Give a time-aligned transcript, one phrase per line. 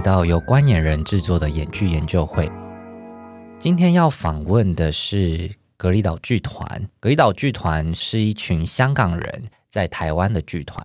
[0.00, 2.50] 来到由观演人制作的演剧研究会。
[3.58, 6.88] 今天要访问的是格里岛剧团。
[6.98, 10.82] 格里岛剧团是一群香港人在台湾的剧团。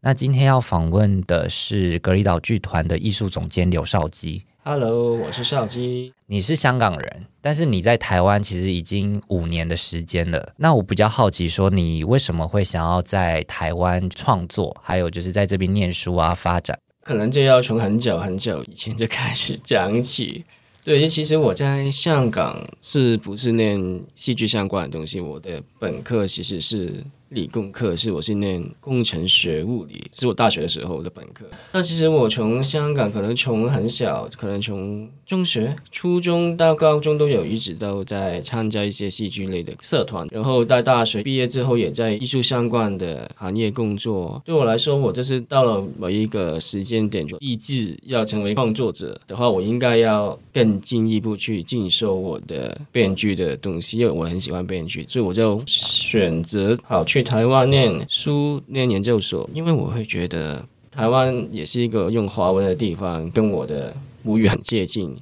[0.00, 4.44] 那今天要访问的是格里岛剧团的艺术总监刘少基。
[4.64, 6.12] Hello，我是少基。
[6.26, 10.54] 你是香港人，但是你在台湾其实已经五年的时间了。
[10.56, 16.76] 那我比较好奇，说你为什么会想要在台湾创作，还有就是在这边念书啊发展？
[17.06, 20.44] 可能就要从很久很久以前就开始讲起。
[20.82, 25.20] 对，其实我在香港是不是念戏剧相关的东西？
[25.20, 27.04] 我的本科其实是。
[27.30, 31.44] 理工科是我是念工程学物理，是我大学的时候的本科。
[31.72, 40.24] 那其实我从香港可能从很小，可能从中学、初中到高中都有一直都在参加一些戏剧类的社团。
[40.30, 44.40] 然后在大学毕业之后，也在艺术相关的行业工作。
[44.44, 57.22] 对我来说，我就是到了某一个时间点，就立志要成为创作者的话，我应该要更进一步去进修我的编剧的东西，因为我很喜欢编剧，所以我就选择好去。
[57.22, 65.16] 台湾念书、念研究所，因为我会觉得台湾也是一个用华文的地方，跟我的母语很接近，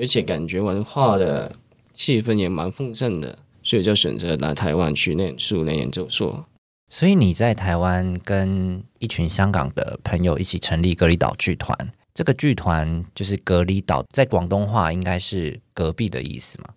[0.00, 1.54] 而且感觉文化的
[1.92, 6.44] 气氛也蛮丰盛的，所以就选择来台湾去念书、念研究所。
[6.90, 11.76] 所以你在台湾跟一群香港的朋友一起成立隔离岛剧团，
[12.14, 16.70] 这个剧团就是隔离岛，在广东话应该是隔壁的意思嘛？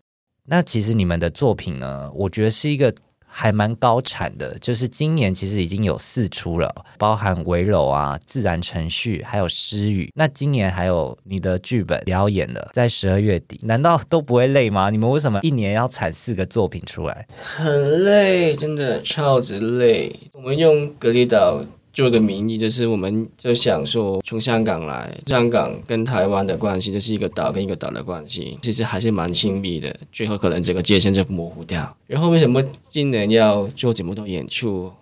[0.49, 2.93] 那其实你们的作品呢，我觉得是一个。
[3.29, 10.11] 还蛮高产的，就是今年其实已经有四出了，包含围柔啊、自然程序，还有诗语。
[10.15, 14.89] 那今年还有你的剧本表演了，在十二月底，难道都不会累吗？
[14.89, 17.27] 你们为什么一年要产四个作品出来？
[17.41, 20.15] 很累，真的超级累。
[20.33, 21.61] 我们用格里岛。
[21.97, 29.91] 做个名义，就是我们就想说，从香港来，香港跟台湾的关系就是一个岛跟一个岛的关系，其实还是蛮亲密的。
[30.11, 31.97] 最后可能这个界限就模糊掉。
[32.05, 34.93] 然后为什么今年要做这么多演出？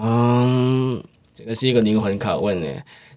[0.00, 1.02] 嗯，
[1.34, 2.72] 这个是一个灵魂拷问呢。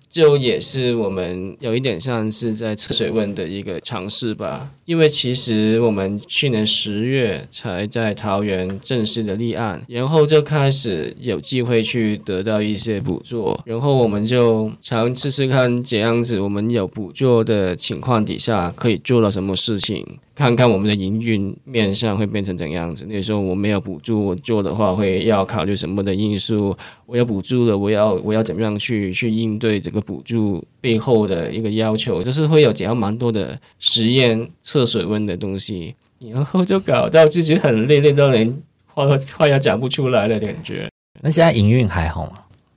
[0.09, 20.05] 就也是我们有一点像是在测水温的一个尝试吧，因为其实我们去年十月才在桃园正式的立案，然后就开始有机会去得到一些补助，然后我们就尝试试看这样子，我们有补助的情况底下可以做到什么事情。
[20.33, 23.05] 看看我们的营运面上会变成怎样子。
[23.09, 26.73] 那时候我没有补助，我做的话会要考虑什么的因素？
[27.05, 32.21] 我有补助了，我要我要怎么样去去应对这个补助背后的一个要求？
[32.23, 38.55] 就是会有几样蛮多的实验测水温的东西，然后就搞到自己很累，累到连
[38.87, 39.05] 话
[39.37, 40.89] 话也讲不出来的感觉。
[41.21, 42.33] 那现在营运还好吗？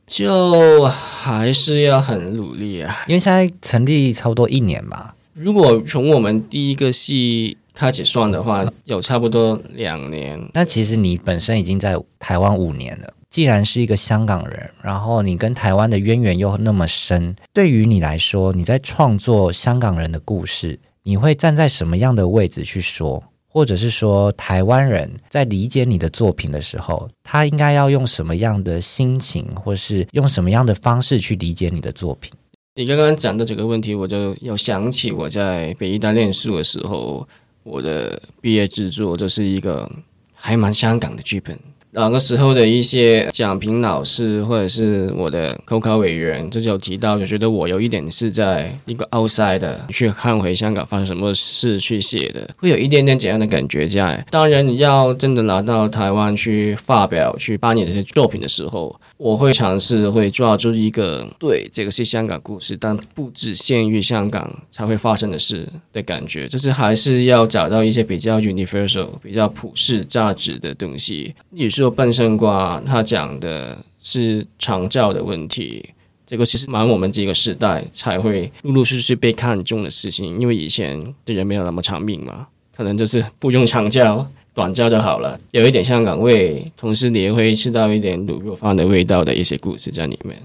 [0.07, 5.15] 就还是要很努力啊，因为现在成立差不多一年吧。
[5.33, 10.39] 如果从我们第一个戏开始算的话，有差不多两年。
[10.53, 13.15] 那其实你本身已经在台湾五年了。
[13.33, 23.25] 既然是一个香港人，然后你跟台湾的渊源又那么深，对于你来说，你在创作香港人的故事，你会站在什么样的位置去说？
[23.49, 32.31] 或者是说，台湾人在理解你的作品的时候，他应该要用什么样的心情，或是用什么样的方式去理解你的作品？
[32.75, 37.27] 你刚刚讲的这个问题，我就有想起我在北艺大念书的时候，
[37.63, 39.91] 我的毕业制作就是一个
[40.35, 41.59] 还蛮香港的剧本。
[41.95, 54.25] 那个时候的一些讲评老师或者是我的口考委员，就有提到，就觉得我有一点是在一个 outside 的去看回香港发生什么事去写的，会有一点点怎样的感觉在。
[54.31, 71.83] 当然，你要真的拿到台湾去发表、去颁你这些作品的时候，我会尝试会抓住一个对这个是香港故事，但不只限于香港才会发生的事的感觉，就是还是要找到一些比较 universal、比较普世价值的东西，也是。
[71.83, 75.85] 说半生瓜，他讲的是长照的问题，
[76.25, 82.47] 这个其实蛮我们这个时代才会陆陆续续被看重的事情，因为以前的人没有那么长命嘛，
[82.77, 90.37] 可能就是不用长照，短照就好了，有一点香港味，同时你也会吃到一点卤肉饭的味道的一些故事在里面。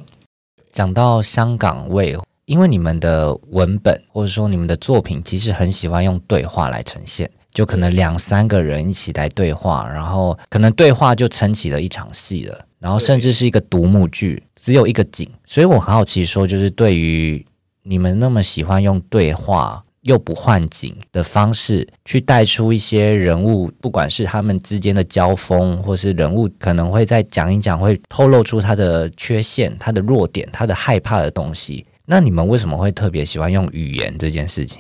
[0.71, 7.29] 讲到香港味，因为你们的文本或者说你们的作品，其实很喜欢用对话来呈现。
[7.53, 15.27] 就可能两三个人一起来对话，然后可能对话就撑起了一场戏了，然后甚至是一个独幕剧，只有一个景。
[15.43, 17.43] 所以我很好奇，说就是对于
[17.81, 31.85] 你们那么喜欢用对话又不换景的方式去带出一些人物，不管是他们之间的交锋，或是人物可能会再讲一讲，会透露出他的缺陷、他的弱点、他的害怕的东西。
[32.05, 34.79] 那你们为什么会特别喜欢用语言这件事情？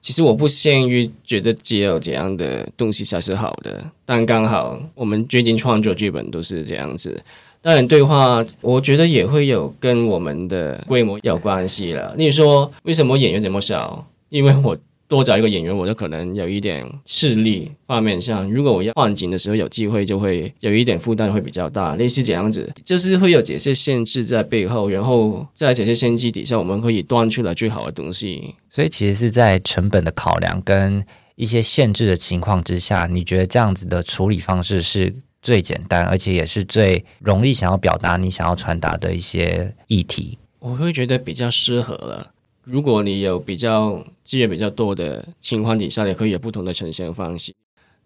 [0.00, 7.22] 其实我不限于觉得只有这样的东西才是好的，但刚好我们最近创作剧本都是这样子。
[7.62, 12.14] 当然，对话我觉得也会有跟我们的规模有关系了。
[12.16, 14.06] 例如说，为什么演员这么少？
[14.34, 14.76] 因为我。
[15.06, 18.50] 多找一个演员，我就可能有一点势力方面上。
[18.50, 28.54] 如果我要换景的时候有机会，就会有一点负担会比较大，类似这样子，就是会有这些限制在背后，然后在这些限制底下，我们可以端出来最好的东西。
[28.70, 31.04] 所以其实是在成本的考量跟
[31.36, 40.38] 一些限制的情况之下，你觉得这样子的处理方式是最简单，而且也是最容易想要表达你想要传达的一些议题。
[40.60, 42.32] 我会觉得比较适合了。
[42.64, 47.54] 如果你有比较资源比较多的情况底下，也可以有不同的呈现方式，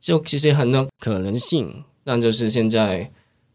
[0.01, 1.85] 就其实很多可能性。
[2.05, 3.11] 但就是现在，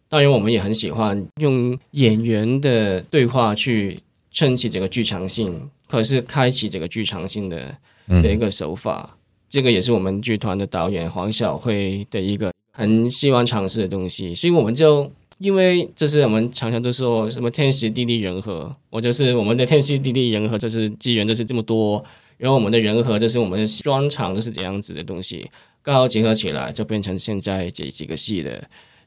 [0.08, 4.00] 当然我们也很喜欢用演员的对话去
[4.32, 7.76] 撑起整个剧场性，可是开启整个剧场性的
[8.08, 9.18] 的一个手法，嗯、
[9.50, 15.12] 这个也是我们剧团的导演黄晓辉的一个很希望尝试的东西，所以我们就。
[15.44, 22.02] 因为这是我们常常都说什么天时地利人和，我就是我们的天时地利人和，就是机缘就是这么多，
[22.38, 25.52] 然后我们的人和就是我们的专长就是这样子的东西，
[25.82, 28.64] 刚好结合起来，就变成现在这几个戏的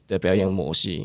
[0.07, 1.01] 的表演模式。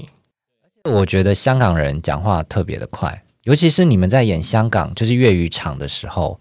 [0.85, 6.39] 我觉得香港人讲话特别的快，尤其是你们在演香港就是粤语场的时候，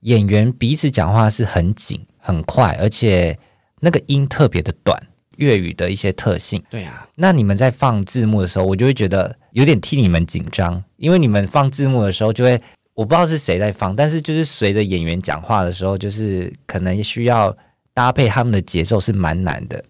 [0.00, 3.38] 演员彼此讲话是很紧很快，而且
[3.80, 4.94] 那个音特别的短。
[5.36, 7.08] 粤语的一些特性，对啊。
[7.14, 12.60] 那你们在放字幕的时候，我就会觉得有点替你们紧张，因为你们放字幕的时候，就会
[12.94, 17.56] 我不知道是谁在放，但是就是随着演员讲话的时候，就是可能需要
[17.94, 19.84] 搭配他们的节奏，是蛮难的。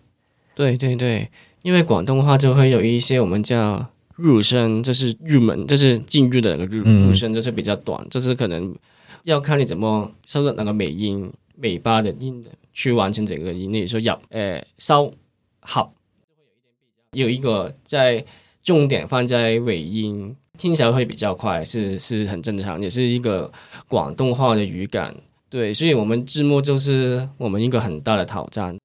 [0.54, 1.28] 对对对，
[1.62, 8.74] 因为广东话就会有一些我们叫入声，就是入门，就是进入的那个入入声，就是比较短，就是可能
[9.24, 13.72] 要看你怎么收的那个尾音、尾巴的音的，去完成整个音。
[13.72, 15.12] 例如说入，诶、呃，收。
[15.68, 15.92] 好，
[17.10, 18.24] 有一个在
[18.62, 23.50] 重点放在尾音，听起来会比较快，是是很正常，也是一个
[23.88, 25.12] 广东话的语感。
[25.50, 28.76] 对，所以我们字幕就是我们一个很大的挑战。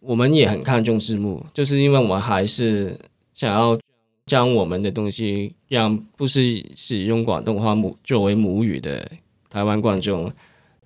[0.00, 2.98] 我们也很看重字幕，就是因为我们还是
[3.34, 3.78] 想要
[4.24, 9.06] 将我们的东西让不是使用广东话母作为母语的
[9.50, 10.32] 台湾观众。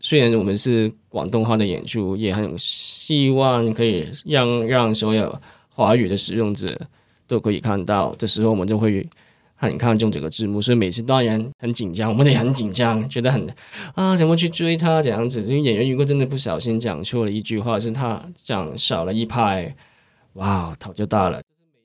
[0.00, 5.32] 虽然我们是广东话的演出，也很希望可以让让所有
[5.68, 6.66] 华语的使用者
[7.28, 8.12] 都可以看到。
[8.18, 9.08] 这时候我们就会
[9.54, 13.46] 很看重这个字幕，所以每次当然很紧张，我们也很紧张，觉得很
[13.94, 15.40] 啊，怎么去追他这样子？
[15.42, 19.72] 因为演员如果真的不小心讲错了一句话，是他讲少了一拍，
[20.32, 21.40] 哇，头就大了。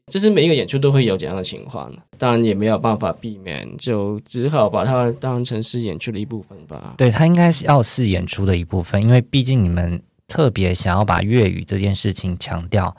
[0.09, 6.95] 就是每一个演出都会有这样的情况，当然也没有办法避免，就只好把它当成是演出的一部分吧。
[6.97, 12.95] 对，它应该是要是演出的一部分，因为毕竟你们特别想要把粤语这件事情强调，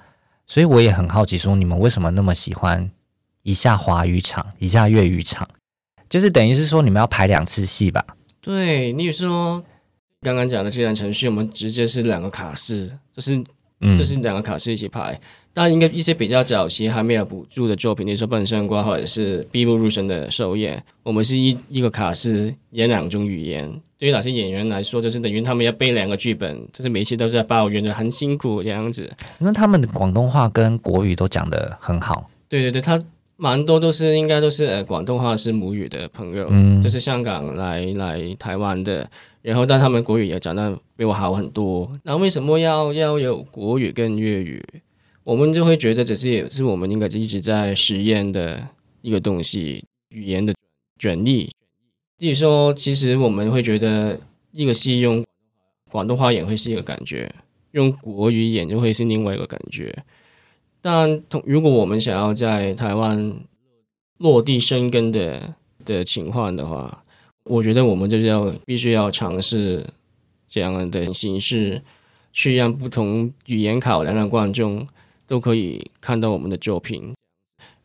[0.47, 2.91] 所以我也很好奇，说你们为什么那么喜欢
[3.43, 5.49] 一下华语场，一下粤语场，
[6.09, 8.05] 就是等于是说你们要排两次戏吧？
[8.41, 9.63] 对，你说
[10.23, 13.43] 刚刚讲的这段程序，我们直接是两个卡式，就是
[13.81, 15.19] 嗯，就是两个卡式一起排。
[15.53, 23.81] 但应该一些比较早期还没有补助的作品，比如说《半生瓜》或者是《闭目入神》的首演，我们是一一个卡司演两种语言。
[23.99, 29.11] 对于哪些演员来说，就是等于他们要背两个剧本，就是每一期都在抱怨着很辛苦这样子。
[29.39, 32.31] 那他们的广东话跟国语都讲得很好。
[32.49, 32.99] 对对对，他
[33.37, 39.07] 蛮多都是应该都是呃广东话是母语的朋友，嗯，就是香港来来台湾的，
[39.43, 41.91] 然后但他们国语也讲得比我好很多。
[42.03, 44.65] 那为什么要要有国语跟粤语？
[45.25, 48.69] 我们就会觉得这是也是我们应该一直在实验的
[49.03, 50.55] 一个东西，语言的
[50.99, 51.51] 转译。
[52.19, 54.21] 比如说，其实我们会觉得
[54.53, 55.25] 一个戏用
[55.91, 57.33] 广东话演会是一个感觉，
[57.73, 60.05] 用国语演就会是另外一个感觉。
[60.81, 63.35] 但如果我们想要在台湾
[64.19, 67.05] 落地生根的的情况的话，
[67.45, 69.87] 我觉得我们就是要必须要尝试
[70.49, 71.83] 这样的形式，
[72.33, 74.87] 去让不同语言考量的观众。
[75.31, 77.15] 都可以看到我们的作品，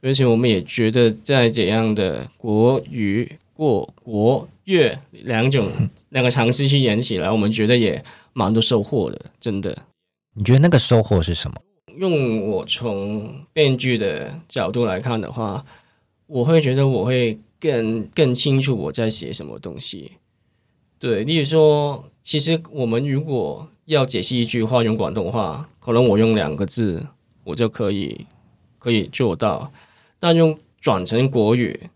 [0.02, 5.70] 而且我们也觉得在这样的国语过国乐两种
[6.10, 9.78] 两个尝试去演起来，我们觉得也蛮多收获的，真的。
[10.34, 11.56] 你觉得那个收获是什么？
[11.96, 15.64] 用我从编剧的角度来看的话，
[16.26, 20.14] 我会觉得我会更更清楚我在写什么东西。
[20.98, 27.06] 对，例如说，其实我们如果要解析一句话用广东话，可能我用两个字。
[27.46, 28.28] 我就可以
[28.78, 29.72] 可以做到，
[30.20, 31.90] 但用转成国语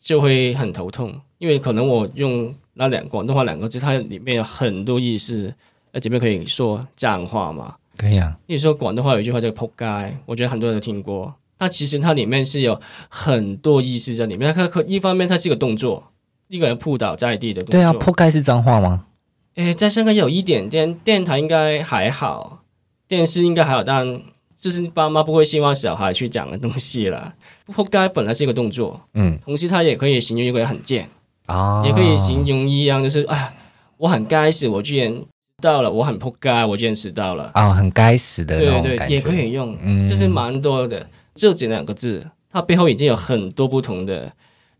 [0.00, 5.54] 就会很头痛，因为可能我用那两广东话两个字，它里面有很多意思。
[5.92, 7.76] 那这边可以说脏话吗？
[7.96, 8.38] 可以啊。
[8.46, 9.86] 比如说广东话有一句话叫“扑街”，
[10.26, 11.34] 我觉得很多人都听过。
[11.58, 12.78] 它其实它里面是有
[13.08, 14.54] 很多意思在里面。
[14.54, 16.12] 它可一方面它是一个动作，
[16.48, 17.72] 一个人扑倒在地的动作。
[17.72, 19.06] 对啊，扑街是脏话吗？
[19.54, 22.62] 诶，在香港有一点点，电台应该还好，
[23.08, 24.22] 电视应该还好，但
[24.60, 27.34] 就是爸妈不会希望小孩去讲的东西了。
[27.66, 31.08] 扑街本来是一个动作，嗯，同时它也可以形容一个人很贱
[31.46, 33.54] 啊，也可以形容一样，就是啊，
[33.98, 35.22] 我很该死，我居然。
[35.60, 44.32] 到了，我很扑街，我居然迟到了啊、哦，很该死的对对对，也可以用，嗯，就是蛮多的，就这两个字，它背后已经有很多不同的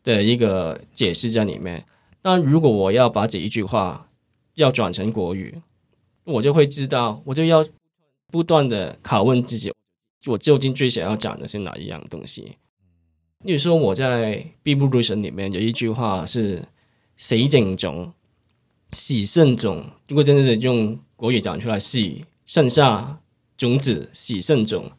[0.04, 1.84] 的一个解释在里面。
[2.22, 4.06] 但如果我要把这一句话
[4.54, 5.52] 要转成国语，
[6.22, 7.64] 我就会知道，我就要
[8.30, 9.72] 不断的拷问自己，
[10.26, 12.56] 我究竟最想要讲的是哪一样东西。
[13.44, 16.66] 例如说，我在《必不如神》里面有一句话是
[17.16, 18.12] “死正种”。
[18.92, 23.20] 洗肾种，如果真的是用国语讲出来，洗剩下
[23.54, 24.90] 种子，洗肾种，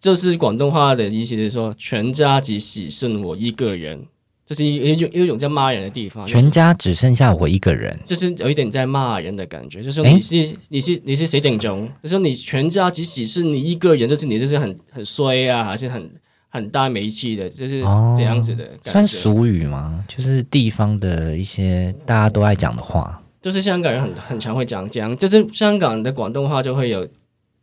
[0.00, 4.06] 就是广东话的意思，就是说全家只洗剩我一个人，
[4.52, 6.26] 这是有一种有一种在骂人的地方。
[6.26, 16.10] 全家只剩下我一个人，就是有一点在骂人的感觉，就是说你是、欸、你是你是谁整种，就是说你全家即使是你一个人，就是你就是很很衰啊，还是很。
[16.54, 17.80] 很大煤气的，就是
[18.14, 18.92] 这样子的感觉。
[18.92, 20.04] 算俗语吗？
[20.06, 27.08] 就是地方的一些大家都爱讲的话，就是香港人很很常会讲讲，就是香港的广东话就会有，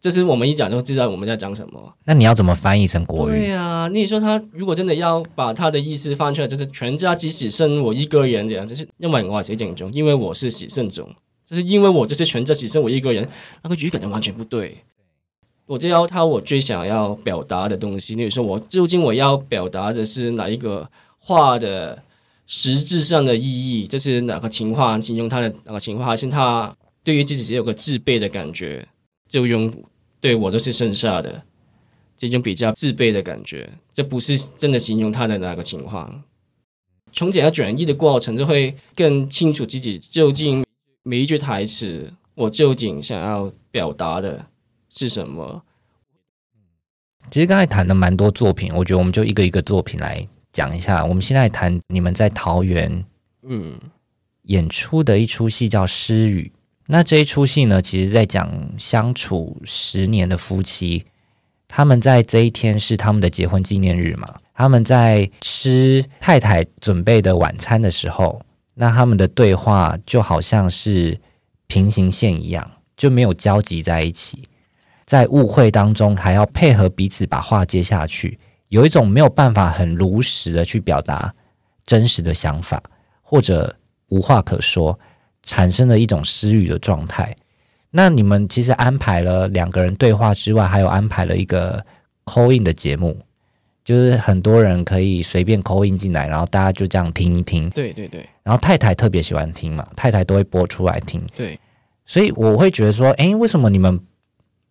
[0.02, 1.94] 就是我们一讲就知道我们在讲什么。
[2.06, 3.34] 那你要怎么翻译成国语？
[3.34, 11.10] 对啊，你说他如果真的要把他的意思翻出来，就是全家只洗剩我一个人这样，就是因为我是死剩种，因为我是洗肾种，
[11.46, 13.28] 就是因为我就是全家只剩我一个人，
[13.62, 14.78] 那个语感就完全不对。
[15.66, 20.90] 我就要他我最想要表达的东西，例如说，我究竟我要表达的是哪一个
[21.20, 22.02] 话的
[22.48, 23.86] 实质上的意义？
[23.86, 25.00] 这是哪个情况？
[25.00, 26.10] 形容他的哪个情况？
[26.10, 28.88] 还是他对于自己有个自卑的感觉？
[29.30, 29.74] 就用
[30.20, 31.44] 对我都是剩下的
[32.18, 36.22] 这种比较自卑的感觉，这不是真的形容他的哪个情况。
[37.14, 40.66] 从简要转译的过程，就会更清楚自己究竟
[41.04, 44.48] 每一句台词，我究竟想要表达的。
[44.92, 45.62] 是什么？
[47.30, 51.06] 其实刚才谈的蛮多作品，我觉得我们就一个一个作品来讲一下。
[51.06, 53.06] 我们现在谈你们在桃园
[53.44, 53.80] 嗯
[54.46, 56.52] 演出的一出戏叫《诗语》，
[56.92, 61.06] 那这一出戏呢，其实在讲相处十年的夫妻，
[61.68, 64.28] 他们在这一天是他们的结婚纪念日嘛？
[64.56, 68.42] 他们在吃太太准备的晚餐的时候，
[68.74, 71.16] 那他们的对话就好像是
[71.68, 74.44] 平行线一样，就没有交集在一起。
[75.06, 81.32] 在误会当中，还要配合彼此把话接下去，有一种没有办法很如实的去表达
[81.86, 82.82] 真实的想法，
[83.22, 83.76] 或者
[84.08, 85.00] 无话可说，
[85.50, 87.36] 产生了一种失语的状态。
[87.90, 91.84] 那你们其实安排了两个人对话之外，还有安排了一个
[92.24, 93.18] call in 的节目，
[93.84, 97.68] 就是很多人可以随便 call in 进来，然后大家就这样听一听。
[97.72, 98.24] 对对对。
[98.44, 101.20] 然后太太特别喜欢听嘛，太太都会播出来听。
[101.36, 101.60] 对。
[102.06, 104.00] 所以我会觉得说，诶，为什么你们？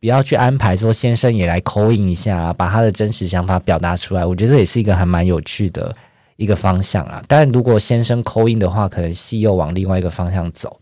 [0.01, 4.25] 不要去安排说先生也来 call in 一下，把他的真实想法表达出来。
[4.25, 5.93] 我觉得这也是一个还蛮有趣的
[6.39, 7.23] 一个方向啊。
[7.29, 10.81] 但如果先生 call in 的话，可能戏又往另外一个方向走。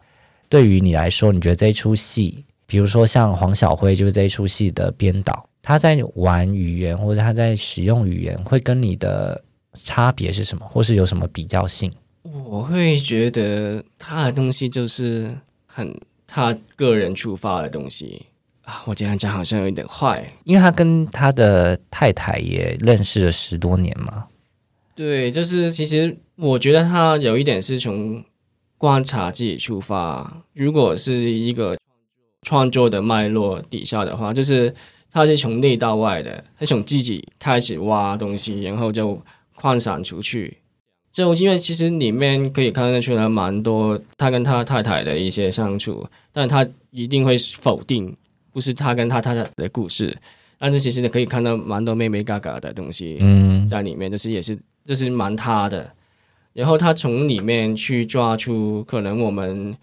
[0.48, 9.42] 对于你来说，你觉得这一出戏，比如说像黄晓辉就是这一出戏的编导，他在玩语言或者他在使用语言，会跟你的
[9.74, 11.90] 差别是什么，或是有什么比较性？
[12.44, 15.36] 我会觉得他的东西就是
[15.66, 18.26] 很他个人出发的东西。
[18.62, 24.24] 啊，我这样讲好像有点坏，因为他跟他的太太也认识了十多年嘛。
[24.96, 28.24] 对，就是其实我觉得他有一点是从
[28.78, 30.42] 观察自己出发。
[30.54, 31.76] 如果是一个
[32.42, 34.74] 创作的脉络底下的话，就是
[35.12, 39.22] 他是从内到外的，他从自己开始挖东西，然后就
[39.54, 40.56] 扩散出去。
[41.12, 48.16] 就因为其实里面可以看得出来蛮多他跟他太太的一些相处，但他一定会否定。
[48.52, 50.16] 不是他跟他太太的故事，
[50.58, 55.92] 但是其实你可以看到蛮多妹妹嘎嘎的东西嗯在里面，就是也是就是蛮他的。
[56.52, 59.76] 然后他从里面去抓出可能我们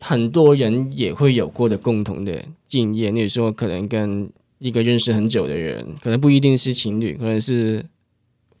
[0.00, 7.86] 很多人也会有过的共同的经验，例如说可能跟一个认识很久的人，可能不一定是情侣，可能是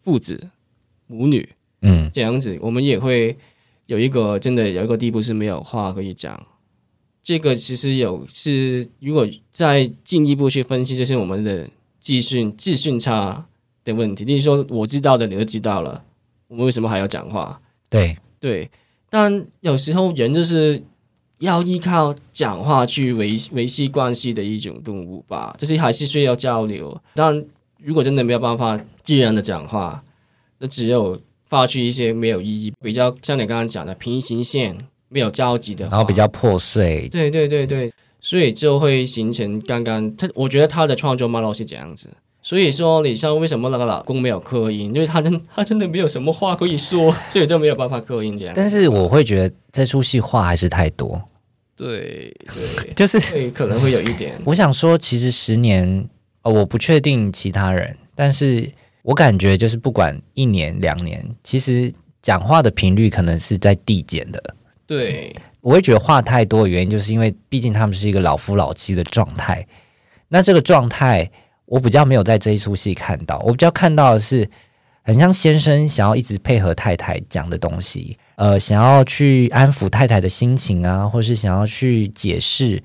[0.00, 0.48] 父子、
[1.06, 1.46] 母女，
[1.82, 3.36] 嗯，这样子，我们也会
[3.86, 6.46] 有一个真的有一个地步是没有话可以讲。
[7.22, 13.46] 这个其实有是，如果再进一步去分析，就是我们的资讯资讯差
[13.84, 14.24] 的问题。
[14.24, 16.02] 例如说，我知道的你都知道了，
[16.48, 17.60] 我们为什么还要讲话？
[17.88, 18.70] 对对，
[19.08, 20.82] 但有时候人就是
[21.38, 27.00] 要依靠讲话去维维系关系的一种动物吧，就是还是需要交流。
[27.14, 27.44] 但
[27.78, 30.02] 如果真的没有办法自然的讲话，
[30.58, 34.76] 那只有发出一些没有意义、比较像你刚刚讲的平行线、
[35.08, 37.08] 没有交集的，然后比较破碎。
[37.10, 42.08] 对对对对，所以就会形成刚刚他，我觉得他的创作 model 是这样子。
[42.44, 44.94] 所以说，李湘为什么那个老公没有刻音？
[44.94, 48.54] 因为他真他真的没有什么话可以说， 所以就没有办法刻音这样。
[48.56, 51.20] 但是我会觉得这出戏话还是太多。
[51.74, 54.40] 对对， 就是可能会有一点。
[54.44, 56.08] 我想说，其实十年。
[56.46, 58.70] 哦，我不确定其他人，但是
[59.00, 64.54] 我感觉就是不管一年两年，其实讲话的频率可能是在递减的。
[64.86, 69.66] 对，我会觉得话太多的原因，就是因为毕竟他们是一个老夫老妻的状态。
[70.28, 71.30] 那这个状态，
[71.66, 74.48] 我比较没有在这一出戏看到，我比较看到的是，
[75.02, 82.82] 很像先生想要一直配合太太讲的东西，呃，想要去安抚太太的心情啊，或是想要去解释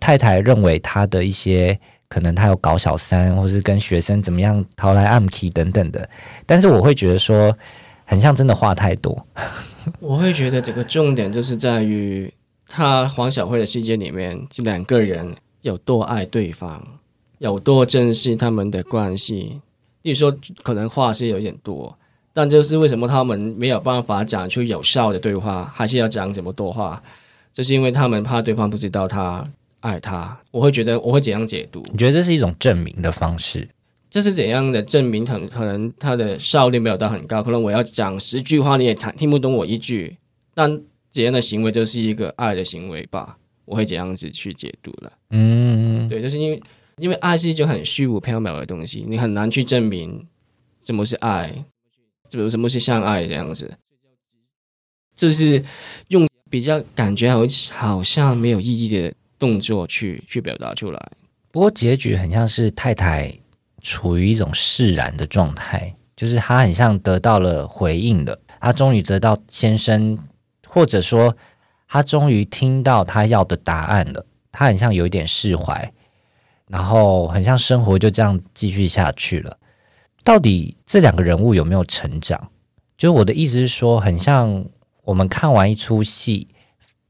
[0.00, 1.78] 太太认为他的一些。
[2.08, 6.06] 可能他有搞小三，或是跟学生怎么样逃来暗 key 等等的，
[6.44, 7.56] 但是我会觉得说，
[8.04, 9.26] 很像真的话太多。
[9.98, 12.30] 我会觉得这个重点就是在于
[12.68, 16.86] 他黄小慧的世界里面，这两个人有多爱对方，
[17.42, 19.60] 有多珍惜他们的关系。
[20.02, 21.96] 例如说，可能话是有点多，
[22.32, 27.02] 但就是为什么他们没有办法讲出有效的对话，还是要讲这么多话，
[27.52, 29.46] 就是因为他们怕对方不知道他。
[29.82, 31.82] 爱他，我会觉得我会怎样解读？
[31.90, 33.68] 你觉得这是一种证明的方式？
[34.08, 35.24] 这是怎样的证明？
[35.24, 40.16] 可能可能他的效率没有到很高，可能我要讲十句话你也听听不懂我一句，
[40.54, 40.80] 但
[41.10, 43.36] 怎样的行为就是一个爱的行为吧？
[43.64, 45.12] 我会怎样子去解读了？
[45.30, 46.62] 嗯，对，就是因为
[46.96, 50.26] 因为爱是一种很虚无缥缈的东西，你很难去证明
[50.84, 51.64] 什么是爱，
[52.30, 53.76] 什么什么是相爱这样子，
[55.14, 55.62] 就是
[56.08, 59.14] 用比较感觉好好像没有意义的。
[59.42, 61.12] 动作去去表达出来，
[61.50, 63.36] 不过结局很像是太太
[63.80, 70.16] 处于一种释然的状态，就是她很像得到了回应的，她终于得到先生，
[70.68, 71.36] 或者说
[71.88, 75.92] 她终于听到她要的答案了，她很像有一点释怀，
[76.72, 79.56] 然后很像生活就这样继续下去了。
[80.24, 82.50] 到底这两个人物有没有成长？
[82.96, 84.64] 就是我的意思是说，很像
[85.04, 86.48] 我们看完一出戏。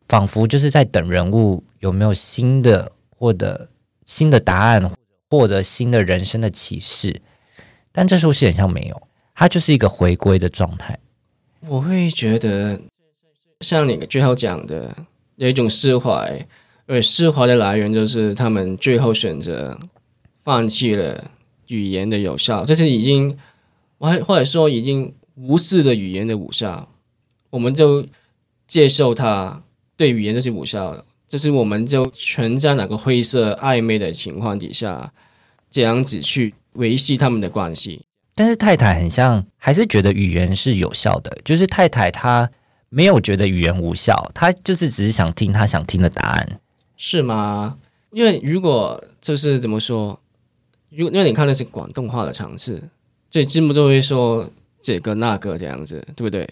[0.09, 3.70] 仿佛就是在等人物有没有新的获得
[4.05, 4.92] 新的答案，
[5.31, 7.22] 获得新的人生的启示，
[7.90, 9.03] 但这出戏很像没有，
[9.35, 10.98] 它就是一个回归的状态。
[11.61, 12.79] 我会觉得
[13.61, 14.94] 像你最后讲的，
[15.37, 16.46] 有一种释怀，
[16.93, 19.79] 而释怀的来源就是他们最后选择
[20.43, 21.31] 放弃了
[21.69, 23.35] 语言的有效，就是已经，
[23.97, 26.87] 我或者说已经无视了语言的无效，
[27.49, 28.07] 我们就
[28.67, 29.63] 接受它。
[29.97, 35.13] 对语言这是无效，就是我们就全在哪个灰色暧昧的情况底下，
[35.71, 38.03] 这样子去维系他们的关系。
[38.35, 42.51] 但是太太很像还是觉得语言是有效的，就是太太她
[42.91, 46.61] 没有觉得语言无效，她就是只是想听她想听的答案，
[47.05, 47.79] 是吗？
[48.12, 50.21] 因为如果就是怎么说，
[50.91, 52.81] 如因为你看的是广东话的尝试，
[53.29, 54.49] 所以字幕就会说
[54.81, 56.49] 这个那个这样子，对不对？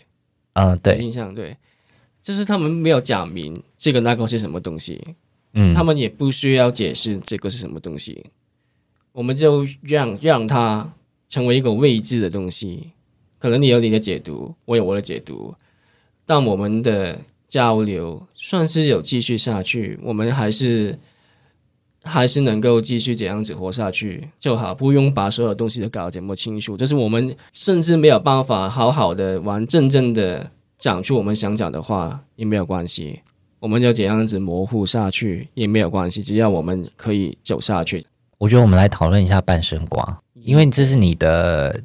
[0.54, 1.56] 嗯，对，印象对。
[2.20, 5.00] 就是他们没有讲明这个那个是什么东西，
[5.52, 8.24] 嗯，他们也不需要解释这个是什么东西，
[9.12, 10.92] 我们就让让它
[11.28, 12.90] 成为一个未知的东西。
[13.38, 15.54] 可能你有你的解读，我有我的解读，
[16.26, 20.98] 但我们的交流算是有继续下去，我们还是
[22.02, 26.76] 还是能够继续这样子活下去就好，不用把所有东西都搞这么清楚。
[26.76, 30.50] 就是我们甚至没有办法好好的玩真正的。
[30.80, 33.20] 讲出我们想讲的话也没有关系，
[33.58, 38.02] 我们就这样子模糊下去也没有关系，只要我们可以走下去。
[38.38, 41.82] 我觉得我们来讨论一下半生瓜，因为这是你的，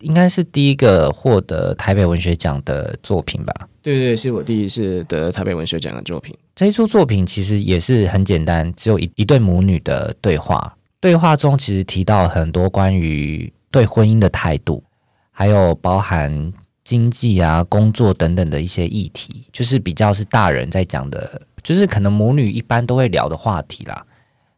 [0.00, 3.54] 应该是第一个获得台北文学奖的作品吧？
[3.82, 6.36] 对对，是我第一次得台北文学奖的作品。
[6.54, 14.82] 这一出作品其实也是很简单，只有一一对母女的对话，对话中其实提到很多关于对婚姻的态度，
[15.30, 16.52] 还有包含。
[16.84, 24.04] 经济啊，工作等等的一些议题，就是比较是大人在讲的，就是可能母女一般都会聊的话题啦。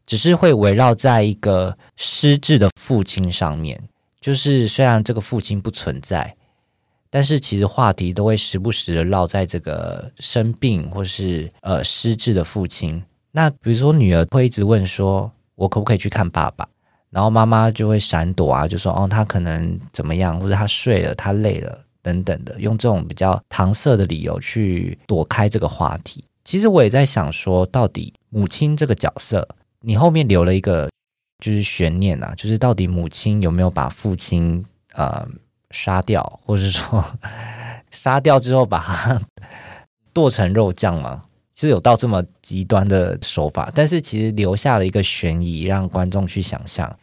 [0.04, 3.80] 只是会围绕在一个失智的父亲上面，
[4.20, 6.34] 就是虽然这个父亲不存在，
[7.10, 13.02] 但是其实话题都会时不时的绕在这个生病或是呃失智的父亲。
[13.32, 16.68] 那比如说女儿会一直问说：“我可不可以去看爸爸？”
[17.10, 26.22] 然后妈妈就会闪躲啊，就说：“哦，他可能怎么样，或者他睡了，他累了。”等等的，用这种比较搪塞的理由去躲开这个话题。
[26.44, 29.48] 其实我也在想说，到底母亲这个角色，
[29.80, 30.88] 你后面留了一个
[31.38, 35.26] 就是悬念啊，就是到底母亲有没有把父亲呃
[35.70, 37.04] 杀掉，或者是说
[37.90, 39.20] 杀掉之后把他
[40.12, 41.24] 剁成肉酱吗？
[41.54, 46.94] 是有到这么极端的手法，但是其实留下了一个悬疑，让观众去想象，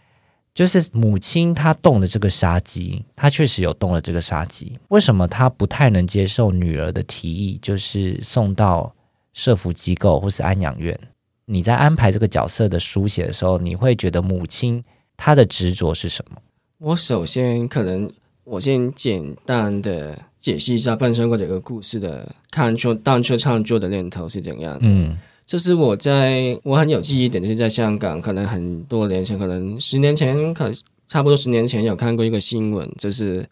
[0.54, 4.78] 就是母亲她动了这个杀机，她确实有动了这个杀机。
[4.90, 8.94] 为什么她不太能接受女儿的提议，就是送到
[9.34, 11.00] 社福机构或是安养院？
[11.54, 14.84] 你在安排这个角色的书写的时候，你会觉得母亲
[15.16, 16.38] 她的执着是什么？
[16.80, 18.12] 我首先可能
[18.44, 20.18] 我先简单的。
[20.44, 24.80] 解析一下半生过这个故事的看出当初创作的念头是怎样的？
[24.82, 30.70] 嗯，就是我在我很有记忆点，就是在香港，可能很多年前，可能十年前，可
[31.08, 33.48] 差不多十年前有看过一个新闻，就是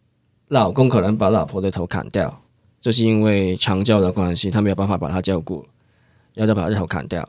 [0.49, 2.41] 老公可能把老婆的头砍掉，
[2.81, 5.65] 就是因为长教的关系，他没有办法把她照顾，
[6.33, 7.25] 然后就把她头砍掉。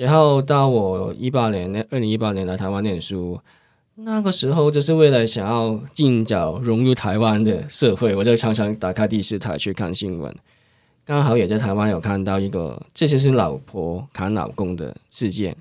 [0.00, 3.38] 然后到我一八年，二零一八年来台湾念书。
[3.96, 10.34] 那个时候就是为了想要尽早融入台湾的社会，我就常常打开第四台去看新闻，
[11.04, 15.54] 刚好也在台湾有看到一个这些是老婆砍老公的事件，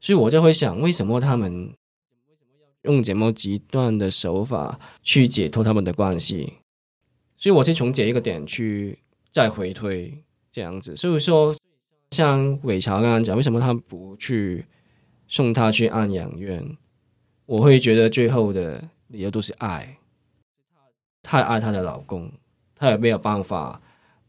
[0.00, 1.72] 所以我就会想，为什么他们
[2.82, 6.54] 用这么极端的手法去解脱他们的关系？
[7.36, 8.98] 所以我是从这一个点去
[9.30, 10.12] 再回推
[10.50, 10.96] 这样子。
[10.96, 11.54] 所以说，
[12.10, 14.64] 像伟乔刚刚讲，为什么他不去
[15.26, 16.76] 送他去安养院？
[17.46, 19.96] 我会觉得最后的理由都是爱，
[21.22, 22.30] 太爱她的老公，
[22.74, 23.80] 她也没有办法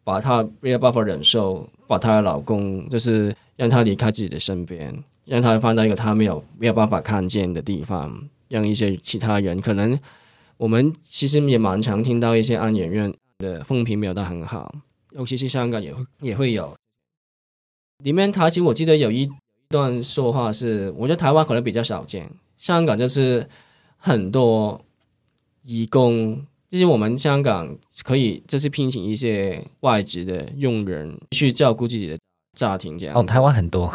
[0.04, 10.00] 把她没有办法忍受，把她的老公就是让他离开自己的身边，让他放到一个他没有没有办法看见的地方，让一些其他人可能
[10.56, 14.74] 我们其实也蛮常听到一些安养院的风评没有到很好，
[15.12, 16.74] 尤其是香港也会也会有。
[18.04, 19.30] 里面台词我记得有一
[19.70, 22.30] 段说话是，我觉得台湾可能比较少见。
[22.58, 23.48] 香港就是
[23.98, 24.82] 很多
[25.64, 32.18] 义工，就是我们香港可以就是聘请一些外籍的佣人去照顾自己的
[32.58, 33.16] 家庭，这样。
[33.16, 33.88] 哦，台湾很多，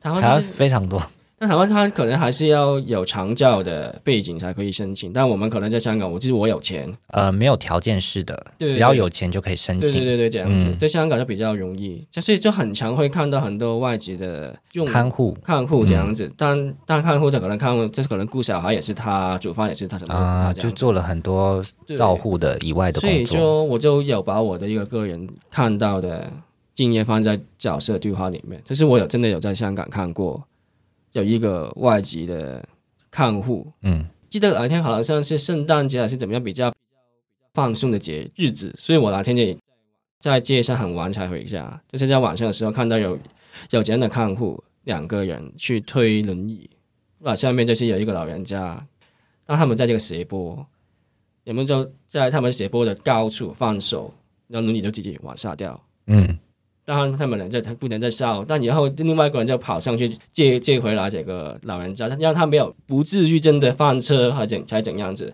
[0.00, 1.02] 台湾、就是、台湾非常多。
[1.42, 15.36] 那台湾他可能还是要有长教的背景才可以申请，但我们可能在香港，我就是我有钱，呃，没有条件式的，对对对，只要有钱就可以申请，对对对对，这样子，嗯、在香港就比较容易，所以就很常会看到很多外籍的用看护。
[15.42, 21.60] 看护这样子，嗯、但但看护就可能看护，就是可能顾小孩也是他，煮饭也是他，什么都是他这样，就做了很多
[21.96, 26.32] 照护的以外的工作，所以就我就有把我的一个个人看到的
[26.72, 30.40] 经验放在角色对话里面，就是我有真的有在香港看过。
[31.12, 32.66] 有一个外籍的
[33.10, 36.78] 看护，嗯，记得那天好像是圣诞节还是怎么样，比较比较
[37.52, 39.56] 放松的节日子，所以我那天也
[40.18, 43.18] 在街上很晚才回家，就是在晚上的时候看到有
[43.70, 46.70] 有这样的看护，两个人去推轮椅，
[47.18, 48.86] 那，下面就是有一个老人家，
[49.44, 50.66] 当他们在这个斜坡，
[51.44, 54.14] 人们就在他们斜坡的高处放手，
[54.48, 56.38] 然后轮椅就直接往下掉，嗯。
[56.84, 65.32] 当然，他们人在他不能再笑，但然后另外一个人就跑上去接接回来这个老人家，让他没有不至于真的翻车还怎才怎样子。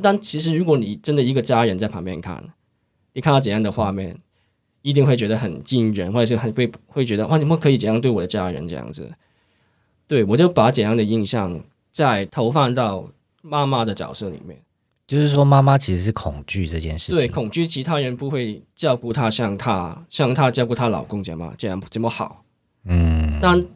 [0.00, 2.42] 但其实如果你真的一个家人在旁边看，
[3.12, 4.16] 你看到怎样的画面，
[4.82, 9.10] 一定会觉得很惊人，或者是很会会觉得哇，你们可以怎样对我的家人这样子？
[10.06, 11.60] 对，我就把怎样的印象
[11.90, 13.08] 再投放到
[13.42, 14.56] 妈妈的角色里面。
[15.08, 22.44] 就是说，妈妈其实是恐惧这件事情，对，恐惧其他人不会照顾她，像她像她照顾她老公这样这样这么好，
[22.84, 23.66] 嗯，但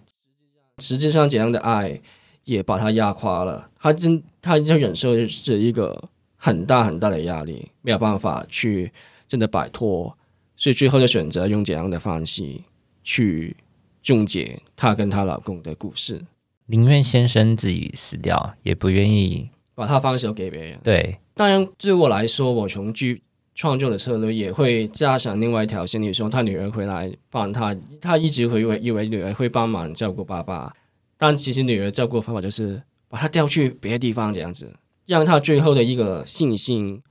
[0.76, 1.98] 实际上这样的爱
[2.44, 8.92] 也把她压垮了，她真她就忍受着一个很大很大的压力，没有办法去
[9.26, 10.14] 真的摆脱，
[10.54, 12.60] 所以最后就选择用这样的方式
[13.02, 13.56] 去
[14.02, 16.22] 终结她跟她老公的故事，
[16.66, 21.18] 宁愿先生自己死掉，也不愿意把他放手给别人，对。
[21.34, 23.22] 当然，对我来说，我从剧
[23.54, 26.00] 创作的策略也会加上另外一条线。
[26.00, 30.74] 你说他女儿回来帮他，他一直会以为以为女儿会帮忙照顾爸爸，
[31.16, 34.74] 但其实女儿照顾的方法就是把他调去别的地方，这样子，
[35.06, 37.02] 让他最后的一个信心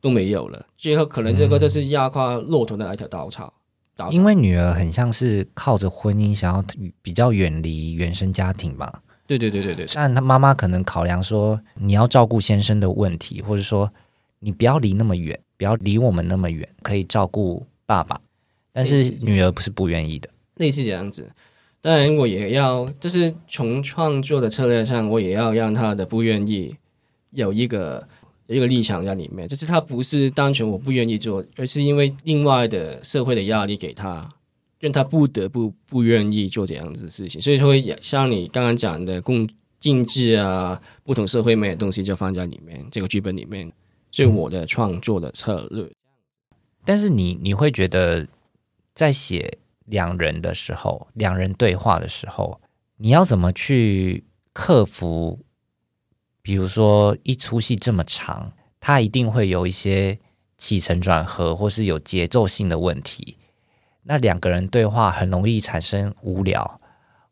[0.00, 0.66] 都没有了。
[0.76, 3.52] 最后可能这个就是压垮骆驼的那条稻草。
[3.96, 4.12] 稻草。
[4.12, 6.62] 因为女儿很像是靠着婚姻想要
[7.00, 9.02] 比较远离原生家庭吧。
[9.26, 13.90] 对对对对对，但他妈妈可能考量说，你要照顾先生的问题，或者说
[14.40, 18.20] 你不要离那么远，不要离我们那么远，可以照顾爸爸。
[18.72, 21.30] 但是女儿不是不愿意的，类似这样子。
[21.80, 26.74] 当然，我也要，就是从创作的策略上，我也要让他的不愿意
[27.30, 28.06] 有一个
[28.46, 34.28] 有一个立场在里面，就是他不是单纯我不愿意做，而是因为另外的社会的压力给他，
[34.84, 37.40] 让他不得不不愿意做这样子的事情。
[37.40, 43.72] 所以说，像你刚刚讲的共进制啊，不同社会面的东西就放在里面这个剧本里面，
[44.10, 45.90] 是我的创作的策略。
[46.84, 48.28] 但是你你会觉得，
[48.94, 52.60] 在写两人的时候，两人对话的时候，
[52.98, 55.40] 你要怎么去克服？
[56.42, 60.18] 比如说，一出戏这么长，它一定会有一些
[60.58, 63.38] 起承转合，或是有节奏性的问题。
[64.04, 66.80] 那两个人对话很容易产生无聊，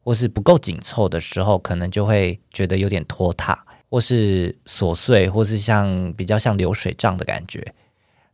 [0.02, 7.74] 或是不够紧凑的时候，可能就会觉得有点拖沓，或是琐碎，或是像比较像流水账的感觉。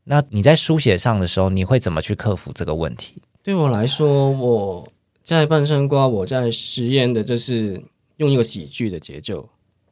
[0.04, 3.20] 那你在书写上的时候，你会怎么去克服这个问题？
[3.42, 4.88] 对我来说，我
[5.22, 7.82] 在半山瓜，我在实验的就是
[8.16, 9.50] 用一个喜剧的节奏。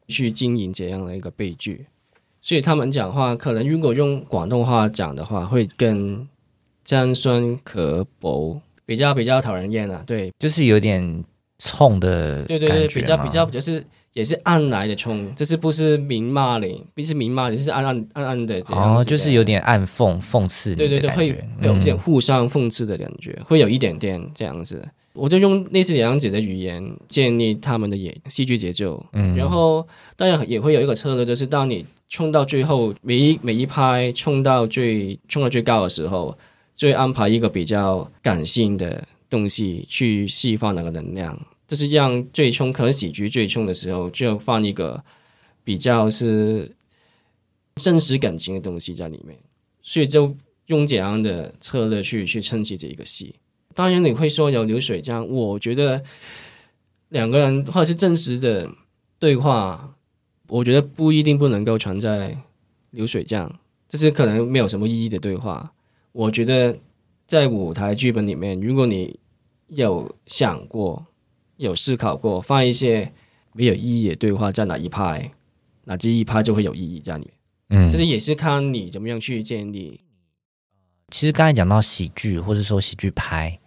[0.09, 1.85] 去经营这样的一个悲剧，
[2.41, 6.25] 所以他们讲话可能如果用广东话讲的话，会更
[6.87, 10.01] 尖酸刻薄，比较比较讨人厌啊。
[10.07, 11.21] 对，就是有点
[11.59, 18.95] 冲的，对对对，比较比较就是也是暗来的冲，这是不是明骂你，不是明骂你，是暗暗暗暗的这样。
[18.95, 21.27] 哦，就是有点暗讽讽刺，对对对，会
[21.61, 24.81] 有一点互相讽刺的感觉，嗯、会有一点点这样子。
[25.11, 36.37] 我就用类似这样子的语言建立他们的演戏剧节奏，嗯，然后当然也会有一个策略，就是当你冲到最后每一每一拍冲到最冲到最高的时候，
[36.77, 41.37] 就会安排一个比较感性的东西去释放那个能量，
[41.67, 45.03] 就是让最冲可能喜剧最冲的时候，就放一个
[45.63, 46.71] 比较是
[47.75, 49.35] 真实感情的东西在里面，
[49.81, 50.33] 所以就
[50.67, 53.33] 用这样的策略去去撑起这一个戏。
[53.73, 56.03] 当然你会说有流水账，我觉得
[57.09, 58.69] 两个人或者是真实的
[59.17, 59.95] 对话，
[60.47, 62.37] 我觉得不一定不能够存在
[62.91, 63.59] 流水账，
[63.89, 65.73] 这是可能没有什么意义的对话。
[66.17, 66.75] 我觉得
[67.27, 69.19] 在舞台剧本里面，如果你
[69.67, 71.05] 有想过、
[71.57, 73.13] 有思考过，放一些
[73.53, 75.29] 没有意义的对话在哪一派，
[75.83, 77.25] 那这一派就会有意义在里
[77.69, 77.87] 面。
[77.87, 80.01] 嗯，就是也是看你怎么样去建立。
[81.09, 83.59] 其实刚才讲到喜剧，或者说喜剧拍。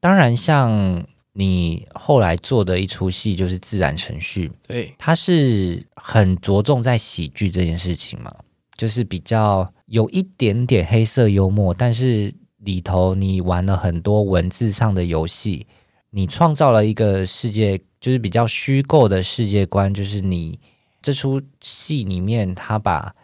[0.00, 8.34] 当然，像你后来做的一出戏就是《自然程序》，对，它是很着重在喜剧这件事情嘛，
[8.78, 15.66] 就是比较有一点点黑色幽默，但是里头你玩了很多文字上的游戏，
[16.08, 20.58] 你创造了一个世界，就是比较虚构的世界观，就是你
[21.02, 23.14] 这出戏里面，他把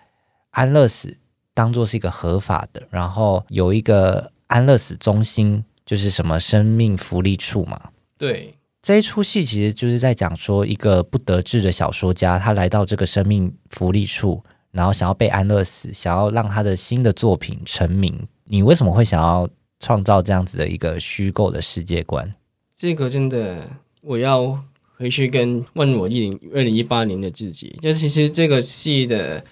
[0.50, 1.16] 安乐死
[1.54, 5.64] 当做是一个合法的，然后有一个安乐死中心。
[5.86, 7.78] 就是什么生命福利处嘛？
[8.16, 14.42] 对，这一出戏其实就是在讲说一个不得志的小说家，他来到这个生命福利处，
[14.74, 18.12] 然后想要被安乐死，想要让他的新的作品成名。
[18.44, 19.48] 你为什么会想要
[19.80, 22.34] 创造这样子的一个虚构的世界观？
[22.76, 23.70] 这个真的，
[24.02, 24.58] 我要
[24.98, 27.78] 回去跟问我一零二零一八年的自己。
[27.80, 29.42] 就其实这个戏的。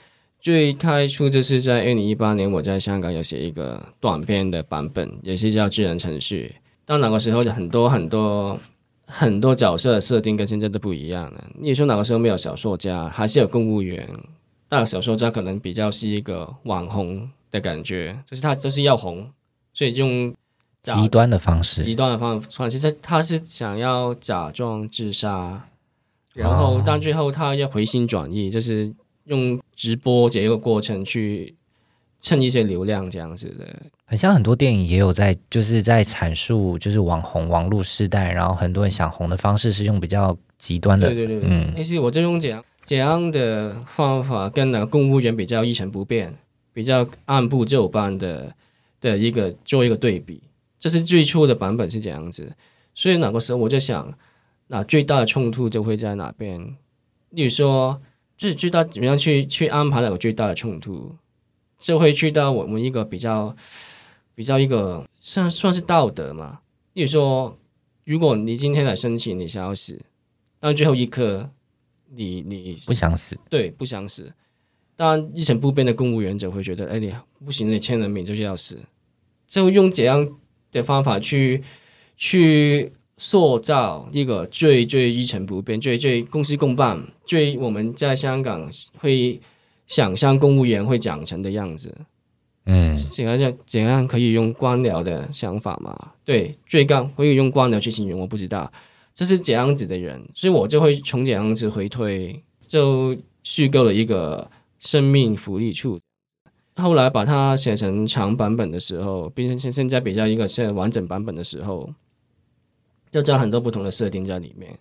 [0.43, 6.53] 最开初就是在二零一八年，我在香港有写一个短篇的版本，也是叫《智能程序》。
[6.85, 8.59] 到那个时候，很多很多
[9.07, 11.45] 很多角色的设定跟现在都不一样了。
[11.57, 14.05] 你说哪个时候没有小说家，还是有公务员，
[14.73, 19.31] 但小说家可能比较是一个网红的感觉，就是他就是要红，
[19.75, 20.35] 所以用
[20.81, 25.69] 极端的方式，极端的方方式，他他是想要假装自杀，
[26.33, 28.91] 然后但最后他要回心转意，就是。
[29.27, 31.55] 用直播这一个过程去
[32.19, 33.65] 蹭一些流量，这样子的，
[34.05, 42.49] 很像很多电影也有在，就是在阐述，就是网红网络时代，然后很多人想红的方式是用比较极端的，对对对对，嗯，那是我就用这
[42.85, 46.37] 怎样的方法，跟那个公务员比较一成不变，
[46.73, 48.55] 比较按部就班的
[49.01, 50.42] 的一个做一个对比，
[50.79, 52.55] 这是最初的版本是这样子，
[52.95, 54.12] 所以那个时候我就想，
[54.66, 56.77] 那最大的冲突就会在哪边？
[57.31, 58.01] 例如说。
[58.35, 61.14] 就是最大怎么样去去安排那个最大的冲突，
[61.79, 63.55] 就会去到我们一个比较
[64.35, 66.59] 比较一个算算是道德嘛。
[66.95, 67.57] 例如说，
[68.05, 69.97] 如果你今天来申请你想要死，
[70.59, 71.49] 但最后一刻
[72.14, 74.33] 你你不想死，对，不想死。
[74.96, 77.12] 当然一成不变的公务员者会觉得，哎，你
[77.44, 78.79] 不行，你签了名就是要死，
[79.46, 80.29] 就用怎样
[80.70, 81.62] 的方法去
[82.16, 82.92] 去。
[83.18, 89.40] 塑造一个最最一成不变、最最公事公办、最我们在香港会
[89.87, 91.94] 想象公务员会长成的样子。
[92.64, 95.96] 嗯，怎样怎怎样可以用官僚的想法嘛？
[96.25, 98.72] 对，最高可以用官僚去形容，我不知道
[99.14, 106.01] 这是怎样子的人，所以我就会从这样子回推，就虚构了一个生命福利处。
[106.77, 111.92] 后来把它写成长版本的时候，变成现现在比较一个现在完整版本的时候，
[113.11, 114.79] 就加很多不同的设定在里面。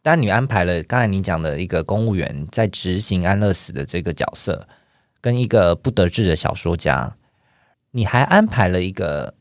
[0.00, 4.66] 但你安排了刚才你讲的一个公务员在执行安乐死的这个角色，
[5.20, 7.14] 跟一个不得志的小说家，
[7.90, 9.34] 你还安排了一个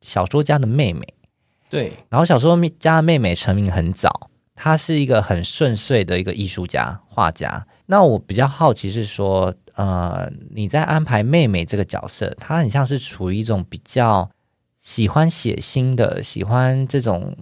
[0.00, 1.02] 小说家的妹妹。
[1.72, 7.66] 对，然后小说家的妹妹成名很早，她是一个很顺遂的一个艺术家、画家。
[7.86, 14.30] 那我比较好奇是说，呃，你在安排妹妹这个角色，她很像是处于一种比较
[14.80, 17.34] 喜欢血腥的，喜欢这种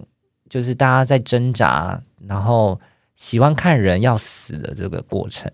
[0.47, 2.79] 就是大家在挣扎，然后
[3.15, 5.51] 喜欢看人要死的这个过程。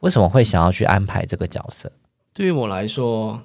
[0.00, 1.92] 为什么会想要去安排这个角色？
[2.32, 3.40] 对于我来说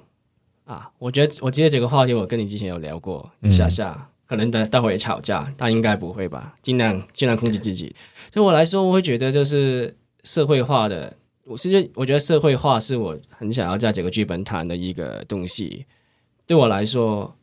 [0.64, 6.54] 啊，我觉得我记得这个话题，我跟你之前有聊过一下下，嗯、可能待待会也吵架，但应该不会吧？
[6.62, 7.94] 尽量尽量控制自己。
[8.30, 9.96] 对我来说，我会觉得就是。
[10.24, 15.86] 社会化的，我是觉，我觉得社会化是我很想要在这个剧本谈的一个东西。
[16.44, 17.34] 对我来说，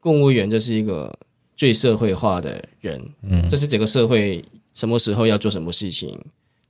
[0.00, 1.16] 公务员就是一个
[1.54, 4.42] 最社会化的人，嗯，这是整个社会
[4.72, 6.18] 什么时候要做什么事情，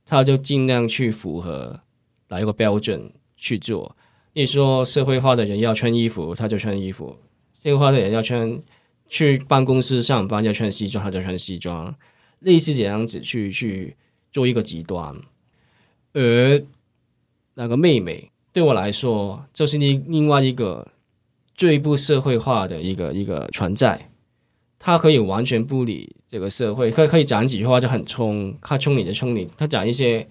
[0.05, 1.79] 他就尽量去符合
[2.27, 3.95] 哪一个标准去做。
[4.33, 7.17] 你说社会化的人要穿衣服，他就穿衣服；
[7.53, 8.61] 社会化的人要穿
[9.07, 11.95] 去办公室上班要穿西装，他就穿西装。
[12.39, 13.95] 类似这样子去去
[14.31, 15.15] 做一个极端。
[16.13, 16.63] 而
[17.55, 20.91] 那个妹妹对我来说，就是另另外一个
[21.55, 24.09] 最不社会化的一个一个存在。
[24.77, 30.27] 她可以完全不理这个社会，可可以讲几句话就很冲，她冲你的冲你，她讲一些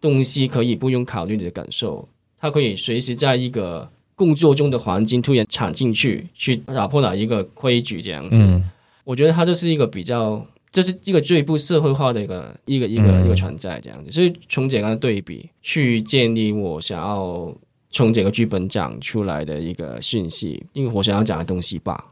[0.00, 8.38] 东西可以不用考虑你的感受，她可以随时在一个工作中的环境突然闯进去，去打破了一个规矩这样子。
[8.40, 8.70] 嗯、
[9.04, 10.46] 我觉得他就是一个比较。
[10.74, 14.10] 这是一个最不社会化的一个一个一个一个存在，这样子。
[14.10, 17.56] 所以从简单的对比去建立我想要
[17.90, 22.04] 从这个剧本讲出来的一个讯息，因为我想要讲的东西吧。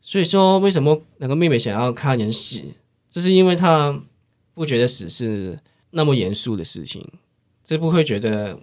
[0.00, 2.62] 所以说，为什么那个妹妹想要看人死，
[3.10, 4.00] 就是因为她
[4.54, 5.58] 不觉得死是
[5.90, 7.04] 那么严肃的事情，
[7.64, 8.56] 就不会觉得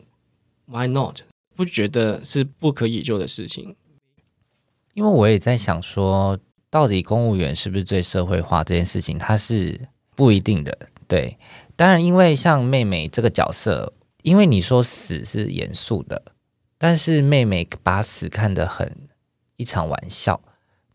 [0.68, 1.20] why not，
[1.58, 3.76] 不觉得是不可以做的事情。
[4.94, 6.40] 因为我也在想说。
[6.70, 10.78] 到底公务员是不是最社会化这件事情，它是不一定的。
[11.08, 11.38] 对，
[11.78, 16.22] 当然，因为像妹妹这个角色，因为你说死是严肃的，
[16.78, 18.94] 但是妹妹把死看得很
[19.56, 20.40] 一场玩笑，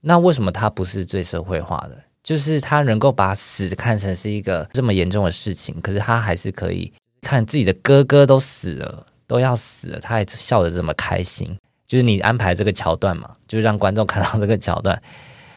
[0.02, 2.04] 那为什么她不是最社会化的？
[2.22, 11.56] 就是她能够把死看成是一个这么严重的事情，可是她还是可以看自己的哥哥都死了，都要死了，他还笑得这么开心。
[11.86, 15.00] 就是你安排这个桥段嘛，就是让观众看到这个桥段。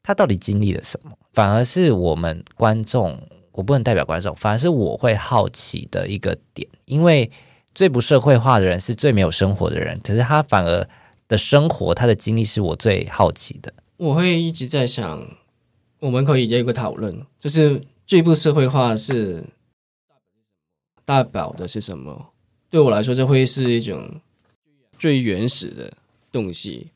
[0.03, 1.11] 他到底经历了什么？
[1.33, 3.19] 反而是我们观众，
[3.51, 6.67] 我不能代表观众，反而是我会好奇的一个点。
[6.85, 7.31] 因为
[7.73, 10.87] 最不社会化的人是最没有生活的人，可是他反而
[11.27, 13.73] 的生活，他的经历是我最好奇的。
[13.97, 15.25] 我会一直在想，
[15.99, 19.43] 我们可以有一个讨论，就是最不社会化是
[21.03, 22.33] 代表的是什么？
[22.69, 24.19] 对我来说，这会是一种
[24.97, 25.93] 最原始的
[26.31, 26.87] 东西，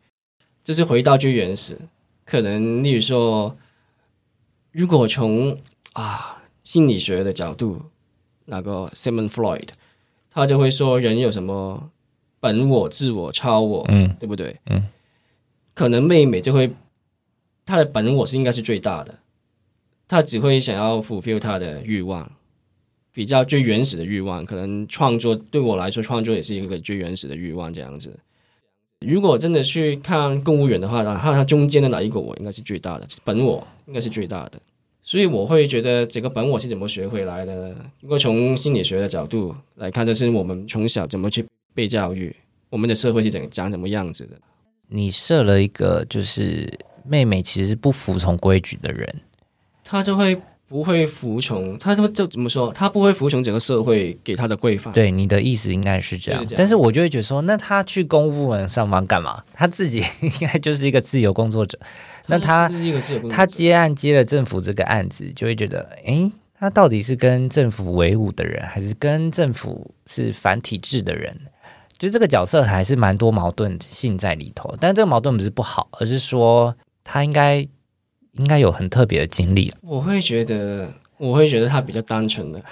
[0.63, 1.77] 这是回到最原始。
[2.25, 3.55] 可能，例如说，
[4.71, 5.57] 如果从
[5.93, 7.81] 啊心理学的角度，
[8.45, 9.67] 那个 Sigmund Freud，
[10.29, 11.89] 他就会说人有什么
[12.39, 14.55] 本我、自我、超我，嗯，对不对？
[14.67, 14.87] 嗯，
[15.73, 16.71] 可能妹妹就会，
[17.65, 19.17] 她的本我是应该是最大的，
[20.07, 22.31] 她只会想要 fulfill 她的欲望，
[23.19, 24.45] 比较最原始的欲望。
[24.45, 28.17] 可能创作对我来说，创作也是一个最原始的欲望，这样子。
[29.05, 33.05] 如果真的去看公务员的话，那它中间的哪一个我应该是最大的？
[33.25, 34.57] 本我应该是最大的，
[35.03, 37.75] 所以我会觉得这个本我是怎么学回来的呢？
[37.99, 42.33] 如果从心理学的角度来看，就是我们从小怎么去被教育，
[42.69, 44.37] 我们的社会是怎长什么样子的？
[44.87, 46.71] 你设了一个，就是
[47.05, 49.13] 妹妹其实是不服从规矩的人，
[49.83, 50.41] 她就会。
[50.69, 52.71] 不会服从，他就就怎么说？
[52.71, 54.93] 他不会服从整个社会给他的规范。
[54.93, 56.45] 对，你的意思应该是这样。
[56.45, 59.43] 这样，但是我就会觉得说，那他去公务员上班干嘛？
[59.51, 61.77] 他自己 应该就是一个自由工作者。
[62.27, 62.71] 那他
[63.31, 71.35] 他接案接了政府这个案子，就会觉得，诶，他到底是跟政府为伍的人，还是跟政府是反体制的人？
[71.97, 74.73] 就这个角色还是蛮多矛盾性在里头。
[74.79, 77.67] 但这个矛盾不是不好，而是说他应该。
[78.33, 79.71] 应该有很特别的经历。
[79.81, 82.63] 我会觉得，我会觉得他比较单纯的。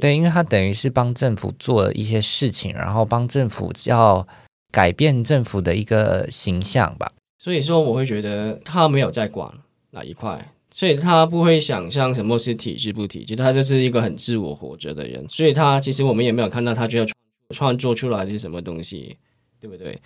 [0.00, 4.26] 对，因为他等于是帮政府做了一些事情，然后帮政府要
[4.70, 7.10] 改变政府的一个形象吧。
[7.38, 9.52] 所以说，我会觉得他没有在管
[9.90, 15.28] 哪一块，所以他不会想象什么是体制不体制，他就是一个很自我活着的人。
[15.28, 17.06] 所以他其实我们也没有看到他就要
[17.52, 19.16] 创作出来是什么东西，
[19.58, 20.00] 对不对？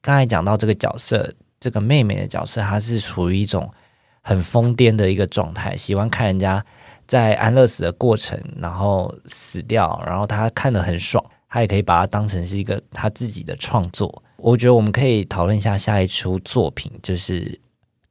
[0.00, 3.70] 刚才讲到这个角色，这个妹妹的角色，她是处于一种
[4.22, 6.64] 很疯癫的一个状态，喜欢看人家
[7.06, 14.22] 在安乐死的过程，然后死掉，然后她看得很爽，她也可以把它当成是一个她自己的创作。
[14.36, 17.58] 我觉得我们可以讨论一下下一出作品，就是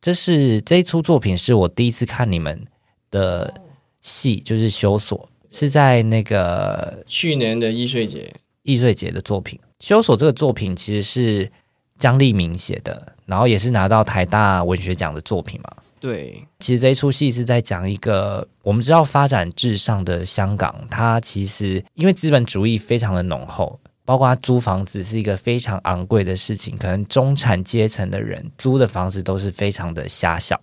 [0.02, 2.62] 这是这一出作品是我第一次看你们
[3.10, 3.54] 的
[4.02, 8.34] 戏，就是修所，是在那个去年的易碎节，
[8.64, 9.58] 易碎节的作品。
[9.80, 11.52] 修所这个作品其实是
[11.98, 15.72] 姜立明写的，然后也是拿到台大文学奖的作品嘛。
[16.00, 30.60] 对，其实这一出戏是在讲一个我们知道发展至上的香港，它其实因为资本主义非常的浓厚，包括它租房子是一个非常昂贵的事情，可能中产阶层的人租的房子都是非常的狭小。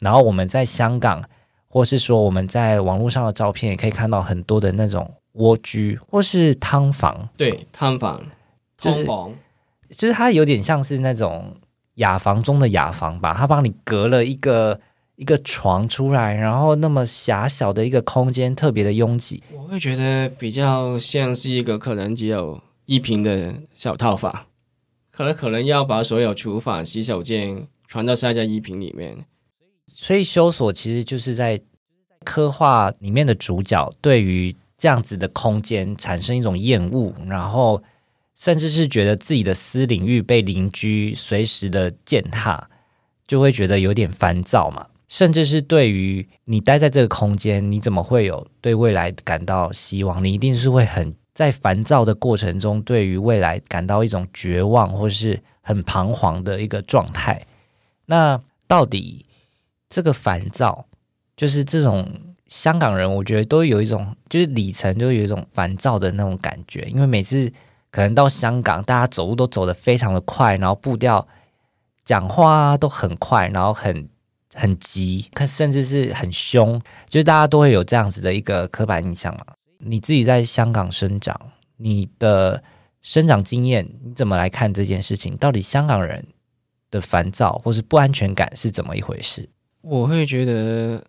[0.00, 1.22] 然后我们在香港，
[1.68, 5.12] 或是说我们在网络上的照片，也可以看到很多的那种。
[5.34, 8.20] 蜗居或是汤房，对，汤房，
[8.76, 9.06] 就是
[9.90, 11.56] 就是它有点像是那种
[11.94, 14.80] 雅房中的雅房吧，它帮你隔了一个
[15.16, 19.42] 一个床出来，然后那么狭小的一个空间，特别的拥挤。
[19.52, 24.46] 我会觉得比较像是一个可能只有一平的小套房，
[25.10, 29.24] 可能可能要把所有厨房、洗手间全都塞在一平里面。
[29.92, 31.60] 所以修所其实就是在
[32.24, 34.56] 刻画里面的主角对于。
[34.80, 37.82] 这样子的空间产生一种厌恶，然后
[38.38, 42.70] 甚至是觉得自己的私领域被邻居随时的践踏，
[43.26, 44.86] 就会觉得有点烦躁嘛。
[45.08, 50.22] 甚至是对于你待在这个空间，你怎么会有对未来感到希望？
[50.22, 57.40] 你一定是会很在烦躁的过程中，对于未来感到一种绝望，或是很彷徨的一个状态。
[58.06, 59.26] 那到底
[59.90, 60.86] 这个烦躁，
[61.36, 62.08] 就是这种？
[62.48, 66.80] 香港人，我觉得都有一种，就是里程，就有一种烦躁的那种感觉。
[66.90, 67.52] 因为每次
[67.90, 71.26] 可能到香港，大家走路都走得非常的快，然后步调、
[72.04, 74.08] 讲话都很快，然后很
[74.54, 79.44] 很急，甚至是很凶，就是大家都会有这样子的一个刻板印象嘛。
[79.78, 81.38] 你自己在香港生长，
[81.76, 82.62] 你的
[83.02, 85.36] 生长经验，你怎么来看这件事情？
[85.36, 86.26] 到底香港人
[86.90, 89.48] 的烦躁或是不安全感是怎么一回事？
[89.82, 91.04] 我会觉得。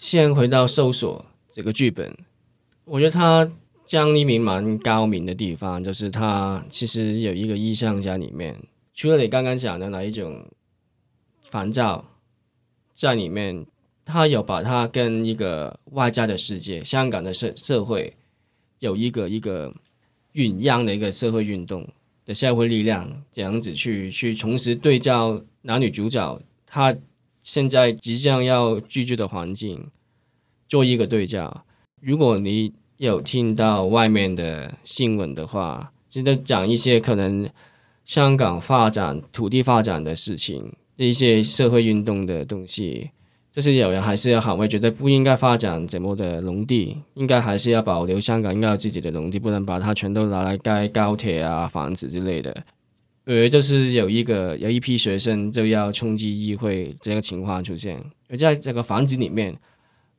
[0.00, 2.16] 先回到搜索这个剧本，
[2.84, 3.50] 我觉得他
[3.88, 8.54] 姜立明蛮高明的地方，就是他其实有一个意象在里面。
[8.92, 10.44] 除了你刚刚讲的那一种
[11.42, 12.04] 烦躁
[12.92, 13.64] 在里面，
[14.04, 18.14] 他有把它跟一个外在的世界，香港的社社会
[18.80, 19.74] 有一个一个
[20.34, 21.88] 酝酿的一个社会运动
[22.26, 26.94] 的社会力量，这样子去去同时对照男女主角他。
[27.40, 29.90] 现在即将要居住的环境
[30.66, 31.64] 做一个对照。
[31.98, 37.48] 如果你有听到外面的新闻的话，记得讲一些可能
[38.04, 43.10] 香港发展、土地发展的事情，一些社会运动的东西，
[43.52, 52.64] 就是有人还是要捍卫，觉得不应该发展这么的农地，应该还是要保留香港应该有自己的农地，不能把它全都拿来盖高铁啊、房子之类的。
[53.26, 57.96] 呃，就是有一个有一批学生就要冲击议会这个情况出现，
[58.28, 59.54] 而在这个房子里面，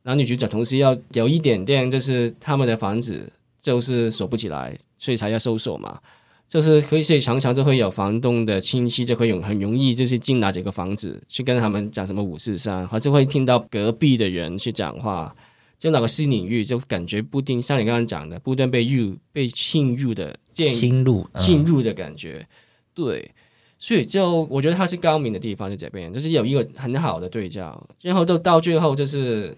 [0.02, 6.00] 男女主角同时要有一点点，就是他们的房子就是锁不起来，所以才要搜索嘛。
[6.48, 15.32] 就是可以，所以常常就会有房东的亲戚就会有很容易就是进来这个房子去跟他们讲什么五四三，还是会听到隔壁的人去讲话，
[15.78, 22.44] 就那个新领域就感觉不定，像你刚刚讲的，不断被入被侵入的侵入侵入的感觉。
[22.92, 23.30] 对，
[23.78, 29.56] 所以就我觉得他是高明的地方在这边，就是有一个很好的对照，然后都到最后就是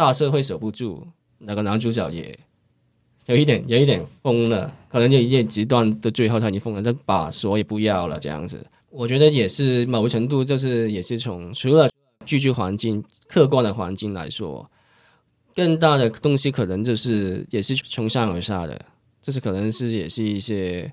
[0.00, 2.38] 大社会守不住，那个男主角也
[3.26, 8.66] 有一点有一点疯了，可能就一点极端的最后他已经疯了，就把锁也不要了这样子。
[8.88, 11.86] 我觉得也是某个程度就是也是从除了
[12.24, 14.70] 居住环境客观的环境来说，
[15.54, 18.82] 更大的东西可能就是也是从上而下的，
[19.20, 20.90] 就是可能是也是一些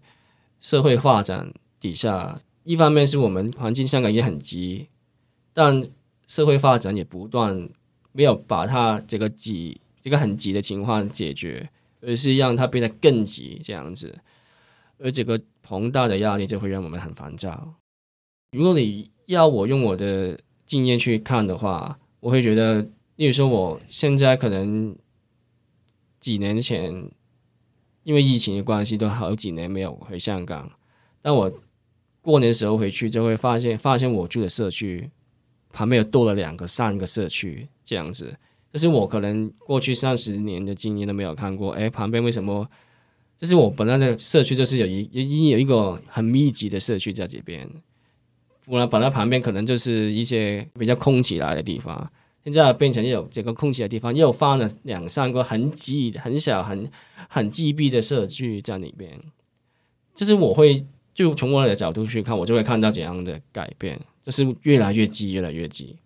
[0.60, 1.50] 社会发展。
[1.80, 4.90] 底下，一方面是我们环境香港也很急，
[5.54, 5.82] 但
[6.28, 7.70] 社会发展也不断
[8.18, 11.70] 没有把它这个急这个很急的情况解决，
[12.02, 14.18] 而是让它变得更急这样子，
[14.98, 17.76] 而这个庞大的压力就会让我们很烦躁。
[18.54, 22.82] 如果你要我用我的经验去看的话，我会觉得，
[23.18, 24.98] 例如说我现在可能
[26.20, 27.12] 几年前
[28.02, 30.72] 因为疫情的关系，都好几年没有回香港，
[31.22, 31.54] 但我。
[32.20, 35.10] 过年时候回去就会发现，发现我住的社区
[35.72, 38.36] 旁边又多了两个、三个社区这样子。
[38.72, 42.70] 但是我可能过去三十年的经验都没有看过，哎，旁边为什么
[43.38, 47.68] 就是我本来的社区就是有一已经有一个很密集的社区在这边，
[48.66, 52.12] 我本来旁边可能就是一些比较空起来的地方，
[52.44, 56.90] 现在变成有这个空起来的地方，又放了两三个很挤、很小、很
[57.30, 59.20] 很挤逼的社区在里边。
[60.14, 60.86] 就是我会
[61.18, 65.98] 就从我的角度去看，我就会看到怎样的改变，就是越来越激，越来越激。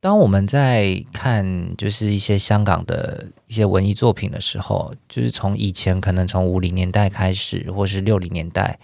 [0.00, 8.80] 当我们在看就是一些香港的一些文艺作品的时候，就是从以前可能从五零年代开始，或是六零年代，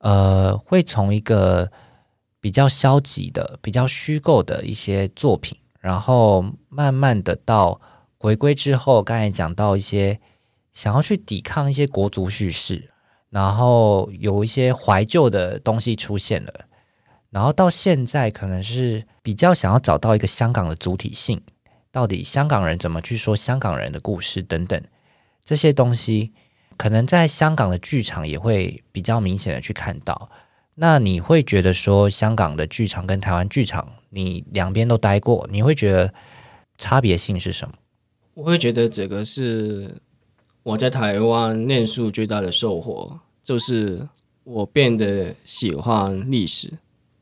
[0.00, 1.72] 呃，会从一个
[2.38, 7.80] 比较消极的、比较虚构的一些作品，然后慢慢的到
[8.18, 10.20] 回归之后，刚才讲到一些
[10.74, 12.90] 想要去抵抗一些国族叙事，
[13.30, 16.52] 然后有一些怀旧的东西出现了。
[17.30, 21.40] 然后到现在，可能是比较想要找到一个香港的主体性，
[21.92, 24.82] 到底香港人怎么去说香港人的故事等等
[25.44, 26.32] 这些东西，
[26.76, 30.28] 可能在香港的剧场也会比较明显的去看到。
[30.74, 36.12] 那你会觉得说，香港的剧场跟台湾剧场，你两边都待过，你会觉得
[36.78, 37.74] 差别性是什么？
[38.34, 40.00] 我会觉得这个是
[40.62, 44.06] 我在台湾念书最大的收获，就是
[44.44, 46.70] 我变得喜欢历史。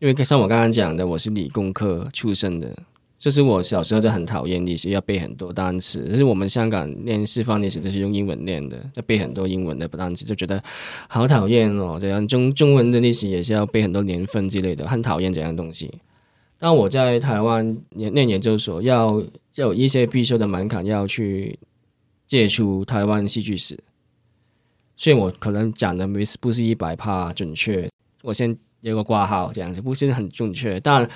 [0.01, 2.77] 因为像我刚刚讲的，我是理工科出身的，
[3.19, 6.05] 就是我小时候就很讨厌历史，要背很多单词。
[6.09, 10.63] 就是我们香港念师范历史都是用英文念的，要背很多英文的单词，就觉得
[11.09, 11.99] 好讨厌哦。
[12.01, 15.93] 这样中中文的历史也是要背很多年份之类的，很讨厌这样东西。
[16.61, 19.21] 但我在台湾念念研究所，要
[19.53, 21.59] 就有一些必修的门槛要去
[22.29, 23.77] 接触台湾戏剧史，
[24.95, 27.91] 所以我可能讲的没不是一百趴准确。
[28.23, 28.57] 我先。
[28.83, 31.07] 有个挂号这样子不是很准确，但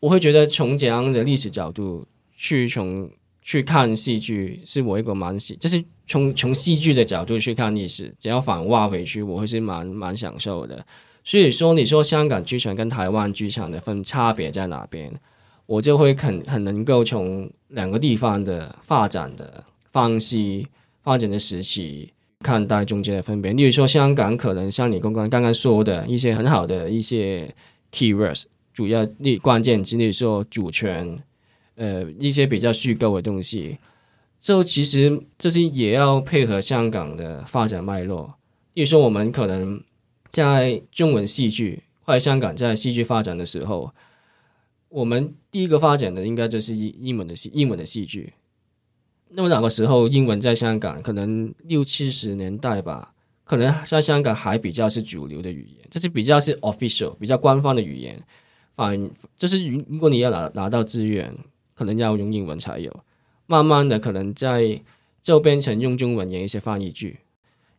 [0.00, 2.04] 我会觉得从这样的历史角度
[2.36, 3.08] 去从
[3.42, 10.84] 去看戏剧，是我一个蛮喜，就是从从戏剧的角度去看历史，只要反挖回去，我会是蛮蛮享受的。
[11.22, 15.12] 所以说，你说香港剧场跟台湾剧场的分差别在哪边，
[15.66, 20.64] 我就会很很能够从两个地方的发展的方式、
[21.02, 22.12] 发展的时期。
[22.44, 27.54] 看待中间的分别，例如说香港可能像你刚刚刚刚说的一些很好的一些
[27.92, 31.22] keywords，主要例关键之，例说主权，
[31.76, 33.78] 呃，一些比较虚构的东西，
[34.40, 38.34] 就其实这些也要配合香港的发展脉络。
[38.74, 39.80] 例如说我们可能
[40.28, 43.94] 在中文戏剧或者香港在戏剧发展的时候，
[44.88, 48.32] 我们第一个发展的应该就是英英文的戏英文的戏剧。
[49.34, 53.14] 那么那个时候，英文在香港可能六七十年代吧，
[53.44, 58.22] 可能在香港还比较是主流的语言，就是比较是 official、比较官方的语言。
[58.74, 61.34] 反就是如果你要拿拿到资源，
[61.74, 63.04] 可能要用英文才有。
[63.46, 64.80] 慢慢的，可能在
[65.20, 67.18] 就变成用中文演一些翻译剧，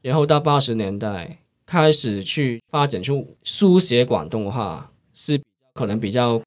[0.02, 5.42] 然后到八十年代开始去发展出书写广东话，是
[5.74, 6.42] 可能比较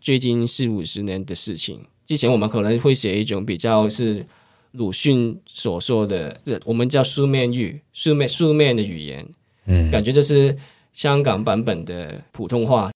[0.00, 1.86] 最近四五十年的事情。
[2.06, 4.24] 之前我们可能会写一种比较是
[4.72, 9.26] 鲁迅所说的，我们叫书面语，书面书面的语言，
[9.66, 10.56] 嗯，感觉就是
[10.92, 12.90] 香港版本的普通话，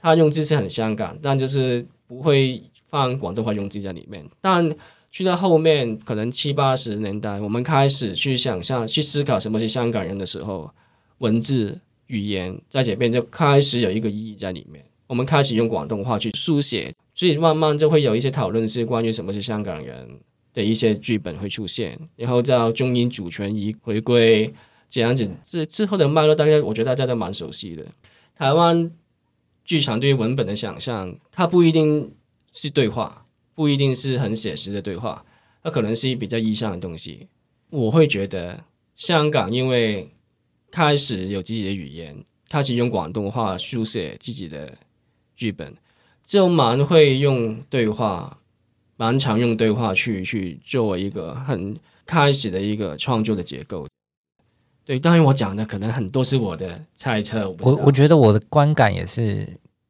[0.00, 4.24] 它用字是很香港，但就是不会放广东话用字在里面。
[4.40, 4.74] 但
[5.10, 10.70] 去到后面，可能七八十年代，我们开始去想象、去思考什么是香港人的时候，
[11.18, 14.84] 文字语言在这边就开始有一个意义在里面。
[15.06, 16.92] 我们开始用广东话去书写。
[17.18, 20.08] 所以慢慢就会有一些讨论，是关于什么是香港人
[20.54, 24.54] 的一些剧本会出现，然后叫中英主权移回归
[24.88, 25.28] 这样子。
[25.42, 27.84] 这之后的脉络，大家我觉得大家都蛮熟悉的。
[28.36, 28.88] 台湾
[29.64, 32.12] 剧场对于文本的想象，它不一定
[32.52, 35.24] 是对话，不一定是很写实的对话，
[35.64, 37.26] 它可能是比较意象的东西。
[37.70, 38.62] 我会觉得
[38.94, 40.08] 香港因为
[40.70, 44.72] 开始有自己的语言，开始用广东话书写自己的
[45.34, 45.74] 剧本。
[46.28, 48.36] 就蛮会用对话，
[48.98, 51.74] 蛮常用对话去去作为一个很
[52.04, 53.86] 开始的一个创作的结构。
[54.84, 57.48] 对，当然我讲的可能很多是我的猜测。
[57.60, 59.48] 我我觉得我的观感也是，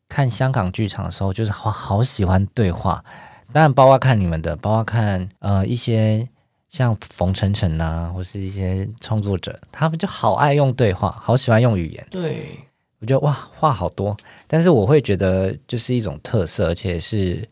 [0.09, 3.05] 看香港剧场的时候，就是好好喜欢对话。
[3.53, 6.29] 当然，包括看你们的，包括看呃一些
[6.69, 12.07] 像冯程程呐，或是一些创作者，他们就好爱用对话，好喜欢用语言。
[12.13, 12.61] 对。
[13.01, 17.49] 我觉得哇，话好多，但是我会觉得就是一种特色，而且是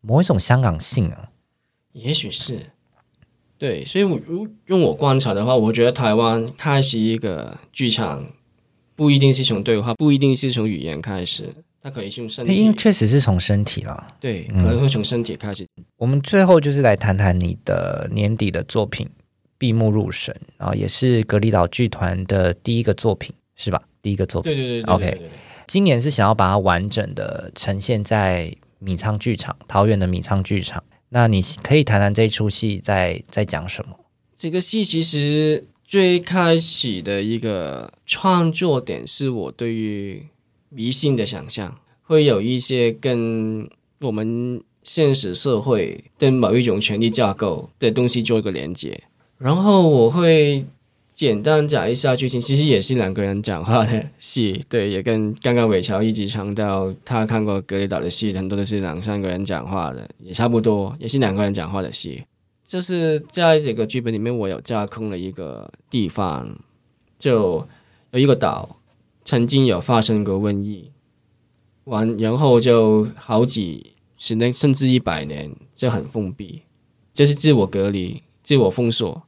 [0.00, 1.30] 某一种香港性啊。
[1.92, 2.58] 也许是，
[3.58, 8.24] 对，所以我如用我观察的话，我觉得台湾开始一个剧场，
[8.96, 11.52] 不一定是从对话，不一定是从语言开始，
[11.82, 14.14] 它可以是用身体，因为确实是从身体了。
[14.18, 15.66] 对，可能会从身体开始。
[15.76, 19.06] 嗯，我们最后就是来谈谈你的年底的作品，
[19.58, 23.82] 闭目入神》，然后也是格里岛剧团的第一个作品，是吧？
[24.02, 24.52] 第一个作品。
[24.52, 25.26] 对对对，对，对，对，对，对。
[25.26, 25.30] OK，
[25.66, 30.82] 今年是想要把它完整的呈现在米仓剧场，桃园的米仓剧场。
[31.10, 33.98] 那你可以谈谈这出戏在在讲什么？
[34.36, 40.24] 这个戏其实最开始的一个创作点是我对于
[40.68, 43.68] 迷信的想象，会有一些跟
[44.00, 49.02] 我们现实社会跟某一种权力架构的东西做一个连接，
[49.36, 50.64] 然后我会
[51.20, 62.24] 简单讲一下剧情，其实也是两个人讲话的戏，对，也跟刚刚伟乔一直强调他看过格里岛的戏，很多都是两三个人讲话的，也差不多，也是两个人讲话的戏。
[62.64, 66.56] 就是在这个剧本里面，我有架空了一个地方，
[67.18, 67.66] 就
[68.12, 68.78] 有一个岛，
[69.22, 70.90] 曾经有发生过瘟疫，
[71.84, 76.62] 完然后就好几十年甚至一百年就很封闭，
[77.12, 79.22] 就是自我隔离、自我封锁。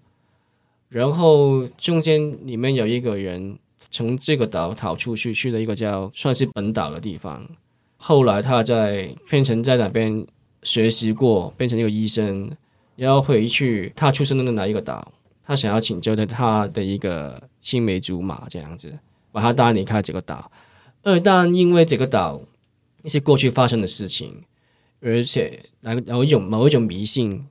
[0.93, 3.59] 然后中间里面有一个人
[3.91, 7.49] 从这个岛逃出去，去了一个叫算是本岛的地方。
[7.97, 10.27] 后来他在变成在那边
[10.63, 12.55] 学习过，变成一个医生。
[12.95, 15.13] 然后回去，他出生的那一个岛，
[15.43, 18.99] 他想要请救的他的一个青梅竹马，这样子
[19.33, 20.53] 把他带离开这个岛。
[21.03, 22.43] 而但因为这个岛
[23.03, 24.43] 一些过去发生的事情，
[25.01, 25.61] 而且
[26.07, 27.47] 有一种某一种迷信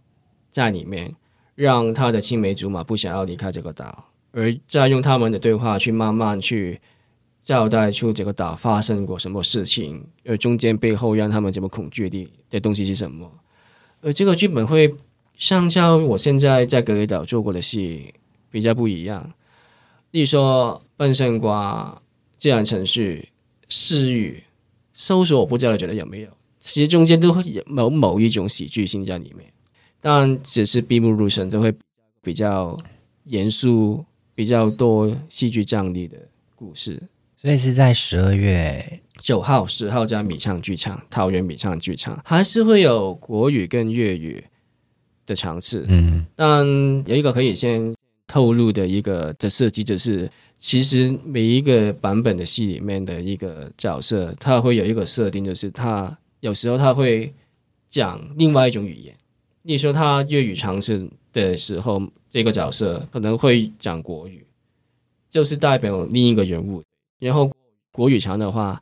[0.51, 1.15] 在里面，
[1.61, 6.79] 让他的青梅竹马不想要离开这个岛，而再用他们的对话去慢慢去
[7.43, 13.31] 交代出这个岛发生过什么事情，而中间背后让他们这么恐惧的的东西是什么。
[14.01, 14.95] 而这个剧本会。
[15.37, 18.13] 相较我现在在格雷岛做过的戏
[18.51, 19.33] 比较不一样，
[20.11, 21.99] 例如说笨胜瓜、
[22.37, 23.29] 自然程序、
[23.67, 24.43] 私语、
[24.93, 29.51] 搜索，我不知道你觉得有没有，其实中间都会有某某一种喜剧性在里面，
[30.01, 31.73] 但只是闭目入神就会
[32.21, 32.77] 比较
[33.23, 34.03] 严肃、
[34.35, 36.17] 比较多戏剧张力的
[36.55, 37.01] 故事。
[37.37, 44.43] 所以是在十二月九号、十号在米唱剧场，桃园米唱剧场还是会有国语跟粤语。
[45.23, 46.65] 的尝试，嗯，但
[47.05, 47.93] 有一个可以先
[48.25, 57.31] 透露的一个的设计，就是其实每一个版本的戏里面的一个角色，他会有一个设定，就是他有时候他会
[57.87, 59.15] 讲另外一种语言。
[59.63, 64.45] 例如说，他粤语尝试的时候，这个角色可能会讲国语，
[65.29, 66.83] 就是代表另一个人物。
[67.19, 67.51] 然后
[67.91, 68.81] 国语腔的话，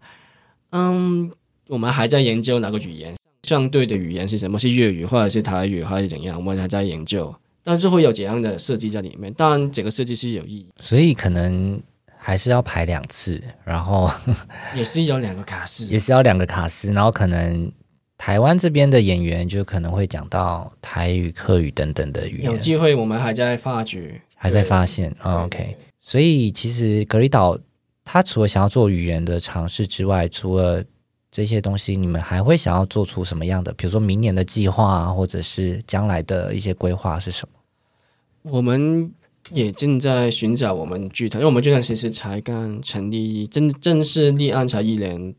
[0.72, 1.32] 嗯，
[1.68, 3.14] 我们还在研究哪个语言。
[3.44, 4.60] 相对的语言是什么？
[4.60, 6.38] 是粤语，或者是台语，还是怎样？
[6.38, 9.34] 我们还在研究，但是会有怎样的设计在里面？
[9.34, 11.82] 当然，整个设计是有意义，所以可能
[12.18, 14.12] 还是要排两次，然后
[14.76, 17.72] 也是有两个卡司，也是要两个卡司，然后可能
[18.20, 22.52] 台湾这边的演员就可能会讲到台语、客语等等的语言。
[22.52, 25.10] 有机会，我们还在发掘，还在发现。
[25.24, 27.58] 哦、OK，所以其实格里岛
[28.04, 30.84] 他除了想要做语言的尝试之外，除了
[31.32, 33.72] 这些东西，你们还会想要做出什么样的？
[33.74, 38.52] 比如说明年的计划啊，或者是将来的一些规划是什么？
[38.52, 39.10] 我们
[39.52, 45.34] 也正在寻找我们剧团，因为我们剧团其实才刚成立，正正式立案才一年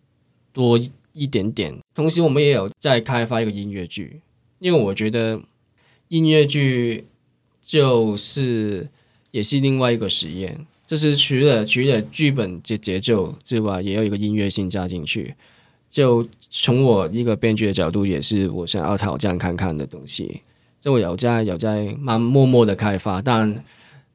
[0.50, 0.78] 多
[1.12, 1.78] 一点点。
[1.94, 4.20] 同时，我们也有在开发一个音乐剧，
[4.58, 5.40] 因为我觉得
[6.08, 7.06] 音乐剧
[7.62, 8.88] 就是
[9.30, 15.34] 也是另外一个实验，就是除了除了剧本节节奏之外，也有一个音乐性加进去。
[15.90, 20.42] 就从我一个编剧的角度，也是我想要挑战看看的东西。
[20.80, 23.64] 就我有在有在慢默默的开发，但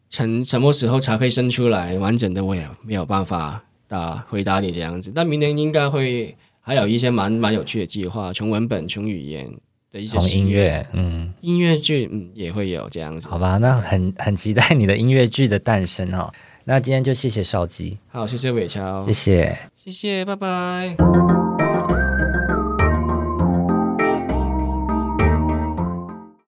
[0.10, 5.12] 成什么时候才可以生出来完整的，我也没有办法答回答你这样子。
[5.14, 6.36] 但明年应该会
[6.66, 9.48] 还有一些蛮蛮有趣的计划，从文本、从语言
[9.92, 13.28] 的一些音乐，嗯，音乐剧嗯也会有这样子。
[13.30, 16.34] 好吧，那很很期待你的音乐剧的诞生哦。
[16.64, 21.45] 那今天就谢谢邵基，好，谢谢伟乔，谢谢，谢谢，拜拜。